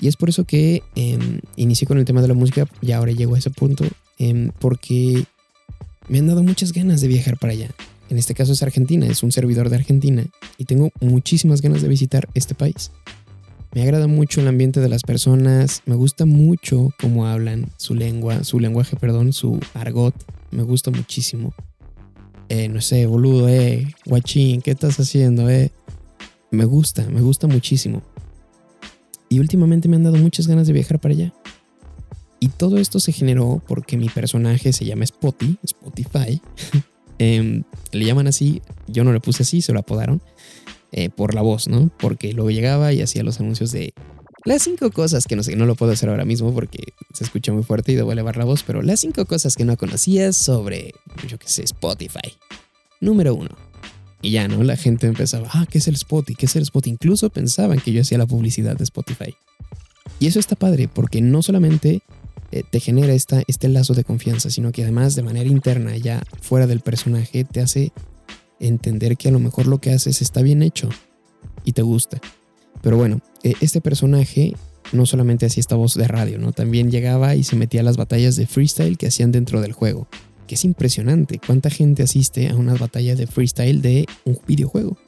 Y 0.00 0.08
es 0.08 0.16
por 0.16 0.28
eso 0.28 0.44
que 0.44 0.82
em, 0.94 1.40
inicié 1.56 1.86
con 1.86 1.98
el 1.98 2.04
tema 2.04 2.22
de 2.22 2.28
la 2.28 2.34
música 2.34 2.68
y 2.80 2.92
ahora 2.92 3.12
llego 3.12 3.34
a 3.34 3.38
ese 3.38 3.50
punto, 3.50 3.84
em, 4.18 4.50
porque 4.58 5.24
me 6.08 6.18
han 6.18 6.26
dado 6.26 6.42
muchas 6.42 6.72
ganas 6.72 7.00
de 7.00 7.08
viajar 7.08 7.38
para 7.38 7.52
allá. 7.52 7.70
En 8.10 8.16
este 8.16 8.34
caso 8.34 8.52
es 8.52 8.62
Argentina, 8.62 9.06
es 9.06 9.22
un 9.22 9.32
servidor 9.32 9.68
de 9.68 9.76
Argentina 9.76 10.24
y 10.56 10.64
tengo 10.64 10.90
muchísimas 11.00 11.60
ganas 11.60 11.82
de 11.82 11.88
visitar 11.88 12.28
este 12.34 12.54
país. 12.54 12.90
Me 13.74 13.82
agrada 13.82 14.06
mucho 14.06 14.40
el 14.40 14.48
ambiente 14.48 14.80
de 14.80 14.88
las 14.88 15.02
personas, 15.02 15.82
me 15.84 15.94
gusta 15.94 16.24
mucho 16.24 16.88
cómo 16.98 17.26
hablan, 17.26 17.66
su 17.76 17.94
lengua, 17.94 18.44
su 18.44 18.60
lenguaje, 18.60 18.96
perdón, 18.96 19.34
su 19.34 19.60
argot, 19.74 20.14
me 20.50 20.62
gusta 20.62 20.90
muchísimo. 20.90 21.52
Eh, 22.48 22.68
no 22.68 22.80
sé, 22.80 23.04
boludo, 23.04 23.46
eh, 23.48 23.94
guachín, 24.06 24.62
¿qué 24.62 24.70
estás 24.70 24.98
haciendo, 24.98 25.50
eh? 25.50 25.70
Me 26.50 26.64
gusta, 26.64 27.06
me 27.08 27.20
gusta 27.20 27.46
muchísimo. 27.46 28.02
Y 29.28 29.40
últimamente 29.40 29.88
me 29.88 29.96
han 29.96 30.04
dado 30.04 30.16
muchas 30.16 30.46
ganas 30.46 30.66
de 30.66 30.72
viajar 30.72 30.98
para 30.98 31.14
allá. 31.14 31.34
Y 32.40 32.48
todo 32.48 32.78
esto 32.78 33.00
se 33.00 33.12
generó 33.12 33.62
porque 33.66 33.96
mi 33.96 34.08
personaje 34.08 34.72
se 34.72 34.84
llama 34.84 35.04
Spotty, 35.06 35.58
Spotify. 35.62 36.40
Em, 37.20 37.64
le 37.90 38.04
llaman 38.04 38.28
así, 38.28 38.62
yo 38.86 39.02
no 39.02 39.12
le 39.12 39.18
puse 39.18 39.42
así, 39.42 39.60
se 39.60 39.72
lo 39.72 39.80
apodaron 39.80 40.22
eh, 40.92 41.10
por 41.10 41.34
la 41.34 41.42
voz, 41.42 41.66
¿no? 41.66 41.90
Porque 41.98 42.32
luego 42.32 42.52
llegaba 42.52 42.92
y 42.92 43.02
hacía 43.02 43.24
los 43.24 43.40
anuncios 43.40 43.72
de 43.72 43.92
las 44.44 44.62
cinco 44.62 44.92
cosas 44.92 45.26
que 45.26 45.34
no 45.34 45.42
sé, 45.42 45.56
no 45.56 45.66
lo 45.66 45.74
puedo 45.74 45.90
hacer 45.90 46.08
ahora 46.08 46.24
mismo 46.24 46.54
porque 46.54 46.94
se 47.12 47.24
escucha 47.24 47.52
muy 47.52 47.64
fuerte 47.64 47.90
y 47.90 47.96
debo 47.96 48.12
elevar 48.12 48.36
la 48.36 48.44
voz, 48.44 48.62
pero 48.62 48.82
las 48.82 49.00
cinco 49.00 49.26
cosas 49.26 49.56
que 49.56 49.64
no 49.64 49.76
conocías 49.76 50.36
sobre, 50.36 50.92
yo 51.26 51.38
qué 51.38 51.48
sé, 51.48 51.64
Spotify. 51.64 52.36
Número 53.00 53.34
uno. 53.34 53.67
Y 54.20 54.32
ya, 54.32 54.48
¿no? 54.48 54.62
La 54.64 54.76
gente 54.76 55.06
empezaba, 55.06 55.48
ah, 55.52 55.66
¿qué 55.70 55.78
es 55.78 55.88
el 55.88 55.94
Spotify? 55.94 56.34
¿Qué 56.36 56.46
es 56.46 56.56
el 56.56 56.62
Spotify? 56.62 56.90
Incluso 56.94 57.30
pensaban 57.30 57.80
que 57.80 57.92
yo 57.92 58.00
hacía 58.00 58.18
la 58.18 58.26
publicidad 58.26 58.76
de 58.76 58.84
Spotify. 58.84 59.34
Y 60.18 60.26
eso 60.26 60.40
está 60.40 60.56
padre 60.56 60.88
porque 60.88 61.20
no 61.20 61.42
solamente 61.42 62.02
eh, 62.50 62.62
te 62.68 62.80
genera 62.80 63.12
esta, 63.12 63.42
este 63.46 63.68
lazo 63.68 63.94
de 63.94 64.04
confianza, 64.04 64.50
sino 64.50 64.72
que 64.72 64.82
además 64.82 65.14
de 65.14 65.22
manera 65.22 65.48
interna, 65.48 65.96
ya 65.96 66.22
fuera 66.40 66.66
del 66.66 66.80
personaje, 66.80 67.44
te 67.44 67.60
hace 67.60 67.92
entender 68.58 69.16
que 69.16 69.28
a 69.28 69.32
lo 69.32 69.38
mejor 69.38 69.66
lo 69.66 69.78
que 69.78 69.92
haces 69.92 70.20
está 70.22 70.42
bien 70.42 70.62
hecho 70.62 70.88
y 71.64 71.72
te 71.72 71.82
gusta. 71.82 72.20
Pero 72.82 72.96
bueno, 72.96 73.20
eh, 73.42 73.54
este 73.60 73.80
personaje 73.80 74.54
no 74.92 75.06
solamente 75.06 75.46
hacía 75.46 75.60
esta 75.60 75.76
voz 75.76 75.94
de 75.94 76.08
radio, 76.08 76.38
¿no? 76.38 76.52
También 76.52 76.90
llegaba 76.90 77.34
y 77.34 77.44
se 77.44 77.56
metía 77.56 77.82
a 77.82 77.84
las 77.84 77.96
batallas 77.96 78.36
de 78.36 78.46
freestyle 78.46 78.96
que 78.96 79.08
hacían 79.08 79.32
dentro 79.32 79.60
del 79.60 79.72
juego. 79.72 80.08
Que 80.48 80.56
es 80.56 80.64
impresionante 80.64 81.38
cuánta 81.38 81.70
gente 81.70 82.02
asiste 82.02 82.48
a 82.48 82.56
una 82.56 82.74
batalla 82.74 83.14
de 83.14 83.28
freestyle 83.28 83.80
de 83.80 84.06
un 84.24 84.38
videojuego. 84.46 84.98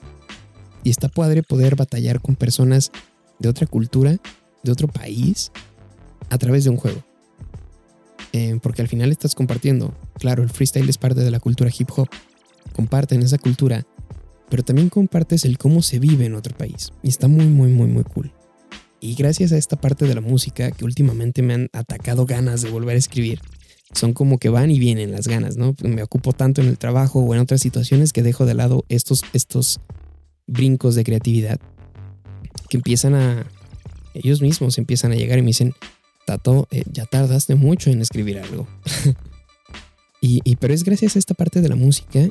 Y 0.85 0.91
está 0.91 1.09
padre 1.09 1.43
poder 1.43 1.75
batallar 1.75 2.21
con 2.21 2.37
personas 2.37 2.93
de 3.39 3.49
otra 3.49 3.67
cultura, 3.67 4.19
de 4.63 4.71
otro 4.71 4.87
país, 4.87 5.51
a 6.29 6.39
través 6.39 6.65
de 6.65 6.71
un 6.71 6.77
juego. 6.77 7.03
Eh, 8.33 8.59
porque 8.63 8.83
al 8.83 8.89
final 8.89 9.11
estás 9.11 9.35
compartiendo. 9.35 9.95
Claro, 10.19 10.43
el 10.43 10.51
freestyle 10.51 10.89
es 10.89 10.99
parte 10.99 11.21
de 11.21 11.31
la 11.31 11.41
cultura 11.41 11.71
hip 11.77 11.89
hop. 11.97 12.09
Comparten 12.75 13.23
esa 13.23 13.39
cultura, 13.39 13.87
pero 14.51 14.63
también 14.63 14.91
compartes 14.91 15.45
el 15.45 15.59
cómo 15.59 15.83
se 15.83 15.99
vive 15.99 16.27
en 16.27 16.35
otro 16.35 16.57
país. 16.57 16.93
Y 17.03 17.09
está 17.09 17.29
muy, 17.29 17.47
muy, 17.47 17.73
muy, 17.73 17.89
muy 17.89 18.05
cool. 18.05 18.33
Y 19.01 19.15
gracias 19.15 19.53
a 19.53 19.57
esta 19.57 19.81
parte 19.81 20.07
de 20.07 20.15
la 20.15 20.21
música 20.21 20.71
que 20.71 20.85
últimamente 20.85 21.41
me 21.41 21.55
han 21.55 21.71
atacado 21.73 22.27
ganas 22.27 22.61
de 22.61 22.71
volver 22.71 22.97
a 22.97 22.99
escribir, 22.99 23.41
son 23.93 24.13
como 24.13 24.39
que 24.39 24.49
van 24.49 24.71
y 24.71 24.79
vienen 24.79 25.13
las 25.13 25.27
ganas, 25.29 25.57
¿no? 25.57 25.75
Me 25.83 26.03
ocupo 26.03 26.33
tanto 26.33 26.61
en 26.61 26.69
el 26.69 26.79
trabajo 26.79 27.21
o 27.21 27.35
en 27.35 27.41
otras 27.41 27.61
situaciones 27.61 28.13
que 28.13 28.23
dejo 28.23 28.47
de 28.47 28.55
lado 28.55 28.85
estos, 28.89 29.23
estos 29.33 29.81
brincos 30.47 30.95
de 30.95 31.05
creatividad 31.05 31.61
que 32.69 32.77
empiezan 32.77 33.15
a, 33.15 33.47
ellos 34.15 34.43
mismos 34.43 34.79
empiezan 34.79 35.13
a 35.13 35.17
llegar 35.17 35.39
y 35.39 35.43
me 35.43 35.49
dicen, 35.49 35.75
Tato, 36.27 36.69
eh, 36.71 36.85
ya 36.91 37.07
tardaste 37.07 37.55
mucho 37.55 37.91
en 37.91 38.01
escribir 38.01 38.39
algo. 38.39 38.67
y, 40.21 40.57
pero 40.57 40.75
es 40.75 40.85
gracias 40.85 41.17
a 41.17 41.19
esta 41.19 41.35
parte 41.35 41.61
de 41.61 41.69
la 41.69 41.77
música 41.77 42.29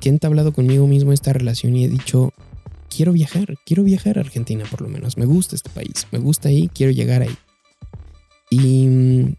que 0.00 0.08
he 0.08 0.12
entablado 0.12 0.52
conmigo 0.52 0.86
mismo 0.86 1.12
esta 1.12 1.32
relación 1.32 1.76
y 1.76 1.84
he 1.84 1.88
dicho, 1.88 2.32
quiero 2.88 3.12
viajar, 3.12 3.56
quiero 3.66 3.82
viajar 3.82 4.18
a 4.18 4.20
Argentina 4.20 4.64
por 4.70 4.80
lo 4.82 4.88
menos, 4.88 5.16
me 5.16 5.26
gusta 5.26 5.56
este 5.56 5.70
país, 5.70 6.06
me 6.12 6.18
gusta 6.18 6.48
ahí, 6.48 6.70
quiero 6.72 6.92
llegar 6.92 7.22
ahí. 7.22 7.36
Y, 8.50 9.36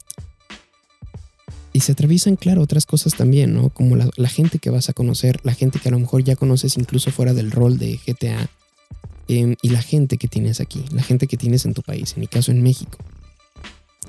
y 1.80 1.82
se 1.82 1.94
atraviesan, 1.94 2.36
claro, 2.36 2.62
otras 2.62 2.86
cosas 2.86 3.16
también, 3.16 3.54
¿no? 3.54 3.70
Como 3.70 3.96
la, 3.96 4.28
gente 4.28 4.60
que 4.60 4.70
vas 4.70 4.90
a 4.90 4.94
conocer, 4.94 5.40
la 5.44 5.54
gente 5.54 5.80
que 5.80 5.88
a 5.88 5.94
lo 5.94 6.00
mejor 6.00 6.26
ya 6.26 6.36
conoces 6.36 6.76
incluso 6.76 7.10
fuera 7.10 7.34
del 7.34 7.52
rol 7.52 7.78
de 7.78 7.98
GTA, 8.06 8.50
em, 9.30 9.56
y 9.62 9.70
la 9.70 9.82
gente 9.82 10.18
que 10.18 10.28
tienes 10.28 10.60
aquí, 10.60 10.84
la 10.92 11.04
gente 11.04 11.26
que 11.26 11.38
tienes 11.38 11.64
en 11.64 11.74
tu 11.74 11.82
país, 11.82 12.16
en 12.16 12.20
mi 12.20 12.28
caso 12.28 12.52
en 12.52 12.62
México. 12.64 12.98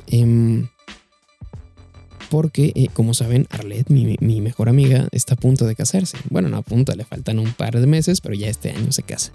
Em, 0.08 0.66
porque, 2.28 2.72
eh, 2.74 2.88
como 2.92 3.14
saben, 3.14 3.46
Arlette, 3.50 3.88
mi, 3.88 4.40
mejor 4.40 4.68
amiga, 4.68 5.06
está 5.12 5.34
a 5.34 5.36
punto 5.36 5.64
de 5.64 5.76
casarse. 5.76 6.18
Bueno, 6.28 6.48
no 6.48 6.56
a 6.56 6.62
punto, 6.62 6.92
le 6.96 7.04
faltan 7.04 7.38
un 7.38 7.52
par 7.52 7.78
de 7.78 7.86
meses, 7.86 8.20
pero 8.20 8.34
ya 8.34 8.48
este 8.48 8.70
año 8.70 8.90
se 8.90 9.04
casa. 9.04 9.30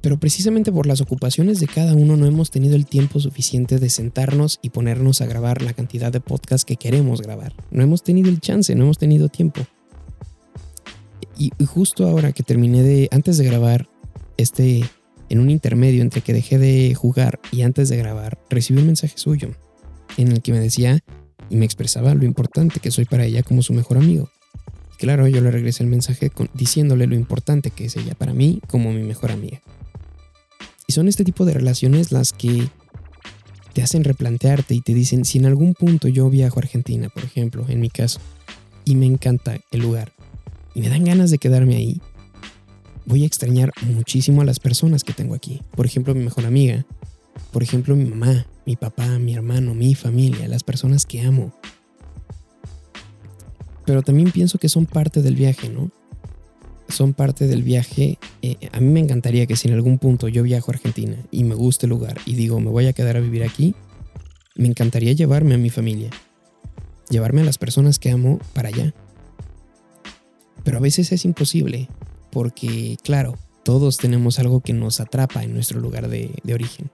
Pero 0.00 0.18
precisamente 0.18 0.72
por 0.72 0.86
las 0.86 1.00
ocupaciones 1.00 1.60
de 1.60 1.66
cada 1.66 1.94
uno 1.94 2.16
no 2.16 2.26
hemos 2.26 2.50
tenido 2.50 2.74
el 2.76 2.86
tiempo 2.86 3.20
suficiente 3.20 3.78
de 3.78 3.90
sentarnos 3.90 4.58
y 4.62 4.70
ponernos 4.70 5.20
a 5.20 5.26
grabar 5.26 5.62
la 5.62 5.74
cantidad 5.74 6.10
de 6.10 6.20
podcasts 6.20 6.64
que 6.64 6.76
queremos 6.76 7.20
grabar. 7.20 7.52
No 7.70 7.82
hemos 7.82 8.02
tenido 8.02 8.30
el 8.30 8.40
chance, 8.40 8.74
no 8.74 8.84
hemos 8.84 8.98
tenido 8.98 9.28
tiempo. 9.28 9.60
Y 11.36 11.50
justo 11.64 12.06
ahora 12.06 12.32
que 12.32 12.44
terminé 12.44 12.82
de, 12.82 13.08
antes 13.10 13.38
de 13.38 13.44
grabar 13.44 13.88
este 14.36 14.84
en 15.28 15.40
un 15.40 15.50
intermedio 15.50 16.02
entre 16.02 16.20
que 16.20 16.32
dejé 16.32 16.58
de 16.58 16.94
jugar 16.94 17.40
y 17.50 17.62
antes 17.62 17.88
de 17.88 17.96
grabar, 17.96 18.38
recibí 18.50 18.80
un 18.80 18.86
mensaje 18.86 19.16
suyo 19.16 19.50
en 20.16 20.32
el 20.32 20.42
que 20.42 20.52
me 20.52 20.60
decía 20.60 21.00
y 21.50 21.56
me 21.56 21.64
expresaba 21.64 22.14
lo 22.14 22.24
importante 22.24 22.80
que 22.80 22.90
soy 22.90 23.04
para 23.04 23.24
ella 23.24 23.42
como 23.42 23.62
su 23.62 23.72
mejor 23.72 23.98
amigo. 23.98 24.30
Claro, 24.98 25.28
yo 25.28 25.40
le 25.40 25.50
regresé 25.50 25.82
el 25.82 25.90
mensaje 25.90 26.30
diciéndole 26.54 27.06
lo 27.06 27.14
importante 27.14 27.70
que 27.70 27.86
es 27.86 27.96
ella 27.96 28.14
para 28.14 28.34
mí 28.34 28.60
como 28.66 28.92
mi 28.92 29.02
mejor 29.02 29.32
amiga. 29.32 29.60
Y 30.86 30.92
son 30.92 31.08
este 31.08 31.24
tipo 31.24 31.44
de 31.44 31.54
relaciones 31.54 32.12
las 32.12 32.32
que 32.32 32.68
te 33.72 33.82
hacen 33.82 34.04
replantearte 34.04 34.74
y 34.74 34.80
te 34.80 34.94
dicen, 34.94 35.24
si 35.24 35.38
en 35.38 35.46
algún 35.46 35.74
punto 35.74 36.08
yo 36.08 36.30
viajo 36.30 36.60
a 36.60 36.62
Argentina, 36.62 37.08
por 37.08 37.24
ejemplo, 37.24 37.64
en 37.68 37.80
mi 37.80 37.90
caso, 37.90 38.20
y 38.84 38.94
me 38.94 39.06
encanta 39.06 39.58
el 39.72 39.80
lugar, 39.80 40.12
y 40.74 40.80
me 40.80 40.88
dan 40.88 41.04
ganas 41.04 41.30
de 41.30 41.38
quedarme 41.38 41.76
ahí, 41.76 42.00
voy 43.06 43.24
a 43.24 43.26
extrañar 43.26 43.72
muchísimo 43.82 44.42
a 44.42 44.44
las 44.44 44.60
personas 44.60 45.04
que 45.04 45.12
tengo 45.12 45.34
aquí. 45.34 45.60
Por 45.76 45.86
ejemplo, 45.86 46.14
mi 46.14 46.24
mejor 46.24 46.46
amiga. 46.46 46.86
Por 47.52 47.62
ejemplo, 47.62 47.96
mi 47.96 48.04
mamá, 48.04 48.46
mi 48.64 48.76
papá, 48.76 49.18
mi 49.18 49.34
hermano, 49.34 49.74
mi 49.74 49.94
familia, 49.94 50.48
las 50.48 50.62
personas 50.62 51.04
que 51.04 51.20
amo. 51.20 51.52
Pero 53.84 54.02
también 54.02 54.30
pienso 54.30 54.58
que 54.58 54.68
son 54.68 54.86
parte 54.86 55.22
del 55.22 55.36
viaje, 55.36 55.68
¿no? 55.68 55.90
Son 56.88 57.14
parte 57.14 57.46
del 57.46 57.62
viaje. 57.62 58.18
Eh, 58.42 58.56
a 58.72 58.80
mí 58.80 58.88
me 58.88 59.00
encantaría 59.00 59.46
que 59.46 59.56
si 59.56 59.68
en 59.68 59.74
algún 59.74 59.98
punto 59.98 60.28
yo 60.28 60.42
viajo 60.42 60.70
a 60.70 60.74
Argentina 60.74 61.16
y 61.30 61.44
me 61.44 61.54
gusta 61.54 61.86
el 61.86 61.90
lugar 61.90 62.18
y 62.26 62.34
digo, 62.34 62.60
me 62.60 62.70
voy 62.70 62.86
a 62.86 62.92
quedar 62.92 63.16
a 63.16 63.20
vivir 63.20 63.42
aquí, 63.42 63.74
me 64.54 64.68
encantaría 64.68 65.12
llevarme 65.12 65.54
a 65.54 65.58
mi 65.58 65.70
familia. 65.70 66.10
Llevarme 67.10 67.42
a 67.42 67.44
las 67.44 67.58
personas 67.58 67.98
que 67.98 68.10
amo 68.10 68.38
para 68.52 68.68
allá. 68.68 68.94
Pero 70.62 70.78
a 70.78 70.80
veces 70.80 71.12
es 71.12 71.24
imposible 71.24 71.88
porque, 72.30 72.96
claro, 73.02 73.38
todos 73.64 73.96
tenemos 73.96 74.38
algo 74.38 74.60
que 74.60 74.72
nos 74.72 75.00
atrapa 75.00 75.42
en 75.42 75.54
nuestro 75.54 75.80
lugar 75.80 76.08
de, 76.08 76.30
origen. 76.52 76.90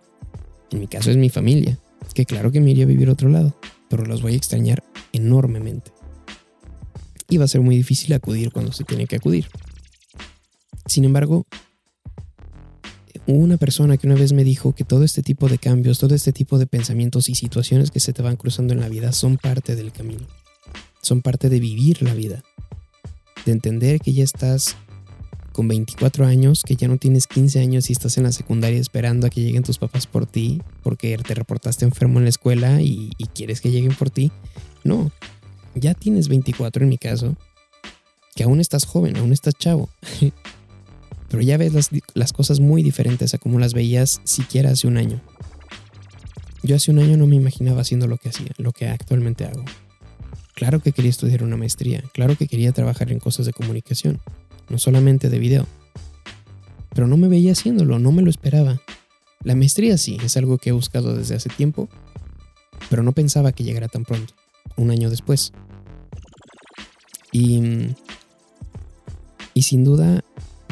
En 0.71 0.81
mi 0.81 0.87
caso 0.87 1.11
es 1.11 1.17
mi 1.17 1.29
familia, 1.29 1.79
que 2.15 2.25
claro 2.25 2.53
que 2.53 2.61
me 2.61 2.71
iría 2.71 2.85
a 2.85 2.89
vivir 2.89 3.09
a 3.09 3.13
otro 3.13 3.29
lado, 3.29 3.55
pero 3.89 4.05
los 4.05 4.23
voy 4.23 4.35
a 4.35 4.37
extrañar 4.37 4.83
enormemente. 5.13 5.91
Y 7.31 7.39
va 7.39 7.47
a 7.47 7.49
ser 7.49 7.63
muy 7.63 7.77
difícil 7.77 8.13
acudir 8.13 8.53
cuando 8.53 8.73
se 8.73 8.85
tiene 8.85 9.07
que 9.07 9.17
acudir. 9.17 9.47
Sin 10.87 11.05
embargo, 11.05 11.47
una 13.27 13.57
persona 13.57 13.97
que 13.97 14.07
una 14.07 14.17
vez 14.17 14.33
me 14.33 14.45
dijo 14.45 14.75
que 14.75 14.85
todo 14.85 15.05
este 15.05 15.23
tipo 15.23 15.49
de 15.49 15.59
cambios, 15.59 15.99
todo 15.99 16.15
este 16.15 16.33
tipo 16.33 16.59
de 16.59 16.67
pensamientos 16.67 17.29
y 17.29 17.35
situaciones 17.35 17.91
que 17.91 18.01
se 18.01 18.13
te 18.13 18.23
van 18.23 18.37
cruzando 18.37 18.75
en 18.75 18.81
la 18.81 18.89
vida 18.89 19.13
son 19.13 19.37
parte 19.37 19.77
del 19.77 19.93
camino. 19.93 20.27
Son 21.03 21.23
parte 21.23 21.49
de 21.49 21.61
vivir 21.61 22.03
la 22.03 22.15
vida. 22.15 22.43
De 23.47 23.53
entender 23.53 24.01
que 24.01 24.13
ya 24.13 24.25
estás 24.25 24.77
con 25.53 25.69
24 25.69 26.27
años, 26.27 26.63
que 26.63 26.77
ya 26.77 26.89
no 26.89 26.97
tienes 26.97 27.27
15 27.27 27.61
años 27.61 27.91
y 27.91 27.93
estás 27.93 28.17
en 28.19 28.25
la 28.25 28.33
secundaria 28.33 28.79
esperando 28.79 29.27
a 29.27 29.31
que 29.31 29.43
lleguen 29.43 29.63
tus 29.63 29.79
papás 29.79 30.07
por 30.07 30.27
ti, 30.27 30.63
porque 30.83 31.17
te 31.19 31.35
reportaste 31.35 31.85
enfermo 31.85 32.19
en 32.19 32.25
la 32.25 32.31
escuela 32.31 32.83
y, 32.83 33.11
quieres 33.35 33.61
que 33.61 33.71
lleguen 33.71 33.95
por 33.95 34.11
ti. 34.11 34.31
No, 34.85 35.11
ya 35.75 35.95
tienes 35.95 36.29
24 36.29 36.83
en 36.83 36.89
mi 36.89 36.99
caso, 36.99 37.37
que 38.35 38.45
aún 38.45 38.61
estás 38.61 38.85
joven, 38.85 39.17
aún 39.17 39.33
estás 39.33 39.55
chavo. 39.55 39.89
Pero 41.29 41.43
ya 41.43 41.57
ves 41.57 41.91
las, 42.15 42.33
cosas 42.33 42.59
muy 42.59 42.83
diferentes 42.83 43.35
a 43.35 43.39
como 43.39 43.61
las 43.61 43.73
veías 43.73 44.21
siquiera 44.25 44.71
hace 44.71 44.89
un 44.89 44.97
año. 44.97 45.21
Yo 46.63 46.75
hace 46.75 46.91
un 46.91 46.99
año 46.99 47.17
no 47.17 47.27
me 47.27 47.37
imaginaba 47.37 47.83
haciendo 47.83 48.09
lo 48.09 48.17
que 48.17 48.31
hacía, 48.31 48.51
lo 48.59 48.73
que 48.73 48.89
actualmente 48.89 49.45
hago. 49.45 49.65
Claro 50.55 50.81
que 50.81 50.93
quería 50.93 51.11
estudiar 51.11 51.45
una 51.45 51.57
maestría, 51.57 52.03
claro 52.13 52.37
que 52.37 52.49
quería 52.49 52.73
trabajar 52.73 53.13
en 53.13 53.21
cosas 53.21 53.47
de 53.47 53.53
comunicación, 53.53 54.21
no 54.69 54.79
solamente 54.79 55.31
de 55.31 55.39
video. 55.39 55.67
Pero 56.93 57.07
no 57.07 57.17
me 57.17 57.29
veía 57.29 57.53
haciéndolo, 57.53 57.99
no 57.99 58.11
me 58.11 58.23
lo 58.23 58.29
esperaba. 58.29 58.83
La 59.43 59.55
maestría 59.55 59.97
sí, 59.97 60.19
es 60.23 60.37
algo 60.37 60.59
que 60.59 60.71
he 60.71 60.73
buscado 60.73 61.15
desde 61.15 61.37
hace 61.37 61.49
tiempo, 61.49 61.89
pero 62.91 63.03
no 63.03 63.13
pensaba 63.13 63.53
que 63.53 63.65
llegara 63.65 63.89
tan 63.89 64.05
pronto, 64.05 64.35
un 64.77 64.91
año 64.91 65.11
después. 65.11 65.53
Y, 67.33 67.95
y 69.55 69.63
sin 69.63 69.85
duda 69.85 70.23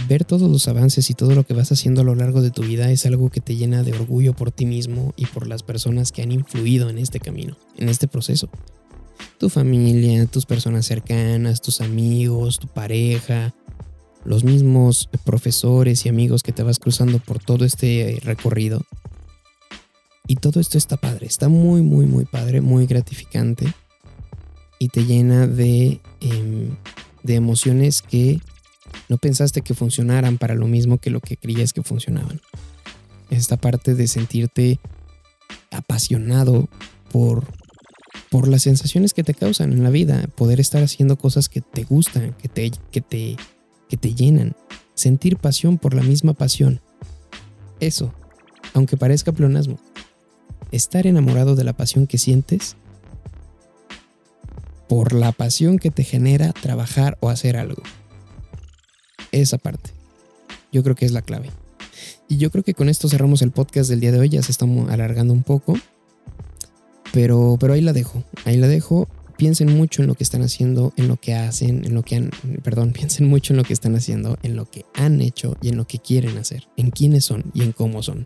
ver 0.09 0.24
todos 0.24 0.51
los 0.51 0.66
avances 0.68 1.11
y 1.11 1.14
todo 1.14 1.35
lo 1.35 1.44
que 1.44 1.55
vas 1.55 1.70
haciendo 1.70 2.01
a 2.01 2.05
lo 2.05 2.14
largo 2.14 2.40
de 2.40 2.51
tu 2.51 2.62
vida 2.62 2.90
es 2.90 3.05
algo 3.05 3.31
que 3.31 3.40
te 3.40 3.57
llena 3.57 3.83
de 3.83 3.92
orgullo 3.92 4.35
por 4.35 4.51
ti 4.51 4.64
mismo 4.64 5.12
y 5.16 5.27
por 5.27 5.46
las 5.46 5.62
personas 5.62 6.12
que 6.12 6.22
han 6.22 6.33
influido 6.33 6.88
en 6.88 6.98
este 6.98 7.20
camino, 7.20 7.57
en 7.77 7.88
este 7.88 8.09
proceso. 8.09 8.48
Tu 9.38 9.51
familia, 9.51 10.27
tus 10.27 10.46
personas 10.46 10.87
cercanas, 10.87 11.61
tus 11.61 11.81
amigos, 11.81 12.59
tu 12.59 12.68
pareja, 12.68 13.55
los 14.24 14.44
mismos 14.44 15.09
profesores 15.24 16.07
y 16.07 16.09
amigos 16.09 16.42
que 16.42 16.53
te 16.53 16.62
vas 16.62 16.79
cruzando 16.79 17.18
por 17.18 17.38
todo 17.38 17.64
este 17.64 18.18
recorrido. 18.24 18.83
Y 20.28 20.36
todo 20.36 20.60
esto 20.60 20.76
está 20.76 20.98
padre, 20.98 21.26
está 21.26 21.48
muy, 21.48 21.80
muy, 21.80 22.04
muy 22.04 22.26
padre, 22.26 22.60
muy 22.60 22.86
gratificante 22.86 23.66
y 24.78 24.88
te 24.88 25.04
llena 25.04 25.46
de, 25.46 26.00
em, 26.20 26.76
de 27.22 27.34
emociones 27.34 28.02
que 28.02 28.38
no 29.08 29.16
pensaste 29.16 29.62
que 29.62 29.72
funcionaran 29.72 30.36
para 30.36 30.54
lo 30.54 30.66
mismo 30.66 30.98
que 30.98 31.08
lo 31.08 31.20
que 31.20 31.38
creías 31.38 31.72
que 31.72 31.82
funcionaban. 31.82 32.42
Esta 33.30 33.56
parte 33.56 33.94
de 33.94 34.06
sentirte 34.06 34.78
apasionado 35.70 36.68
por, 37.10 37.46
por 38.30 38.48
las 38.48 38.62
sensaciones 38.62 39.14
que 39.14 39.24
te 39.24 39.32
causan 39.32 39.72
en 39.72 39.82
la 39.82 39.90
vida, 39.90 40.26
poder 40.36 40.60
estar 40.60 40.82
haciendo 40.82 41.16
cosas 41.16 41.48
que 41.48 41.62
te 41.62 41.84
gustan, 41.84 42.34
que 42.34 42.48
te, 42.48 42.70
que 42.90 43.00
te, 43.00 43.36
que 43.88 43.96
te 43.96 44.14
llenan, 44.14 44.54
sentir 44.94 45.38
pasión 45.38 45.78
por 45.78 45.94
la 45.94 46.02
misma 46.02 46.34
pasión. 46.34 46.82
Eso, 47.80 48.12
aunque 48.74 48.98
parezca 48.98 49.32
pleonasmo, 49.32 49.78
estar 50.72 51.07
enamorado 51.07 51.57
de 51.57 51.64
la 51.64 51.72
pasión 51.72 52.07
que 52.07 52.18
sientes 52.18 52.76
por 54.88 55.12
la 55.12 55.33
pasión 55.33 55.78
que 55.78 55.90
te 55.90 56.02
genera 56.02 56.52
trabajar 56.52 57.18
o 57.20 57.28
hacer 57.28 57.57
algo. 57.57 57.83
Esa 59.31 59.59
parte. 59.59 59.90
Yo 60.72 60.83
creo 60.83 60.96
que 60.96 61.04
es 61.04 61.12
la 61.12 61.22
clave. 61.22 61.50
Y 62.26 62.38
yo 62.38 62.50
creo 62.50 62.64
que 62.64 62.74
con 62.74 62.88
esto 62.88 63.09
cerramos 63.09 63.42
el 63.42 63.50
podcast 63.50 63.90
del 63.90 64.00
día 64.00 64.12
de 64.12 64.18
hoy. 64.18 64.28
Ya 64.31 64.42
se 64.42 64.50
estamos 64.50 64.90
alargando 64.90 65.35
un 65.35 65.42
poco. 65.42 65.74
Pero, 67.12 67.57
pero 67.61 67.74
ahí 67.74 67.83
la 67.83 67.92
dejo. 67.92 68.24
Ahí 68.44 68.57
la 68.57 68.66
dejo. 68.66 69.09
Piensen 69.37 69.76
mucho 69.76 70.02
en 70.02 70.09
lo 70.09 70.14
que 70.14 70.24
están 70.24 70.42
haciendo, 70.42 70.92
en 70.96 71.07
lo 71.07 71.16
que 71.16 71.35
hacen, 71.35 71.85
en 71.85 71.94
lo 71.94 72.02
que 72.02 72.16
han. 72.16 72.31
Perdón, 72.62 72.92
piensen 72.94 73.28
mucho 73.28 73.52
en 73.52 73.59
lo 73.59 73.64
que 73.64 73.74
están 73.74 73.94
haciendo, 73.94 74.38
en 74.42 74.57
lo 74.57 74.70
que 74.70 74.85
han 74.94 75.20
hecho 75.20 75.57
y 75.61 75.68
en 75.68 75.76
lo 75.76 75.87
que 75.87 75.98
quieren 75.98 76.38
hacer, 76.38 76.66
en 76.76 76.90
quiénes 76.90 77.24
son 77.24 77.44
y 77.54 77.62
en 77.62 77.72
cómo 77.72 78.02
son 78.02 78.24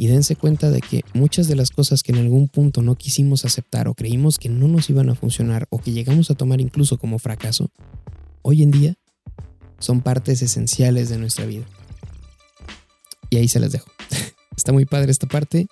y 0.00 0.06
dense 0.06 0.34
cuenta 0.34 0.70
de 0.70 0.80
que 0.80 1.04
muchas 1.12 1.46
de 1.46 1.54
las 1.54 1.68
cosas 1.68 2.02
que 2.02 2.12
en 2.12 2.16
algún 2.16 2.48
punto 2.48 2.80
no 2.80 2.94
quisimos 2.94 3.44
aceptar 3.44 3.86
o 3.86 3.92
creímos 3.92 4.38
que 4.38 4.48
no 4.48 4.66
nos 4.66 4.88
iban 4.88 5.10
a 5.10 5.14
funcionar 5.14 5.66
o 5.68 5.78
que 5.78 5.92
llegamos 5.92 6.30
a 6.30 6.34
tomar 6.34 6.62
incluso 6.62 6.96
como 6.96 7.18
fracaso, 7.18 7.70
hoy 8.40 8.62
en 8.62 8.70
día 8.70 8.94
son 9.78 10.00
partes 10.00 10.40
esenciales 10.40 11.10
de 11.10 11.18
nuestra 11.18 11.44
vida. 11.44 11.66
Y 13.28 13.36
ahí 13.36 13.46
se 13.46 13.60
las 13.60 13.72
dejo. 13.72 13.90
Está 14.56 14.72
muy 14.72 14.86
padre 14.86 15.10
esta 15.10 15.26
parte. 15.26 15.66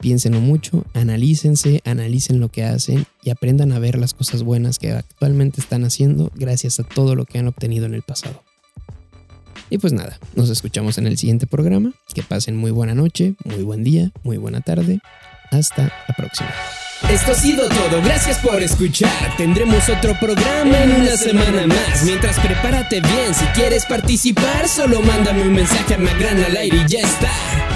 Piénsenlo 0.00 0.42
mucho, 0.42 0.84
analícense, 0.92 1.80
analicen 1.86 2.40
lo 2.40 2.50
que 2.50 2.64
hacen 2.64 3.06
y 3.22 3.30
aprendan 3.30 3.72
a 3.72 3.78
ver 3.78 3.96
las 3.96 4.12
cosas 4.12 4.42
buenas 4.42 4.78
que 4.78 4.90
actualmente 4.90 5.62
están 5.62 5.84
haciendo 5.84 6.30
gracias 6.34 6.78
a 6.78 6.84
todo 6.84 7.14
lo 7.14 7.24
que 7.24 7.38
han 7.38 7.48
obtenido 7.48 7.86
en 7.86 7.94
el 7.94 8.02
pasado. 8.02 8.42
Y 9.72 9.78
pues 9.78 9.94
nada, 9.94 10.18
nos 10.34 10.50
escuchamos 10.50 10.98
en 10.98 11.06
el 11.06 11.16
siguiente 11.16 11.46
programa. 11.46 11.92
Que 12.12 12.22
pasen 12.22 12.56
muy 12.58 12.70
buena 12.70 12.94
noche, 12.94 13.36
muy 13.42 13.62
buen 13.62 13.82
día, 13.82 14.10
muy 14.22 14.36
buena 14.36 14.60
tarde. 14.60 15.00
Hasta 15.50 15.84
la 16.06 16.14
próxima. 16.14 16.50
Esto 17.08 17.32
ha 17.32 17.34
sido 17.34 17.66
todo, 17.70 18.02
gracias 18.04 18.36
por 18.40 18.62
escuchar. 18.62 19.34
Tendremos 19.38 19.88
otro 19.88 20.14
programa 20.20 20.76
en 20.82 20.92
una 20.92 21.16
semana 21.16 21.66
más. 21.66 22.04
Mientras 22.04 22.38
prepárate 22.40 23.00
bien, 23.00 23.34
si 23.34 23.46
quieres 23.58 23.86
participar, 23.86 24.68
solo 24.68 25.00
mándame 25.00 25.40
un 25.40 25.54
mensaje 25.54 25.94
a 25.94 25.98
Magrana 25.98 26.44
al 26.48 26.56
aire 26.58 26.76
y 26.76 26.88
ya 26.88 27.00
está. 27.00 27.71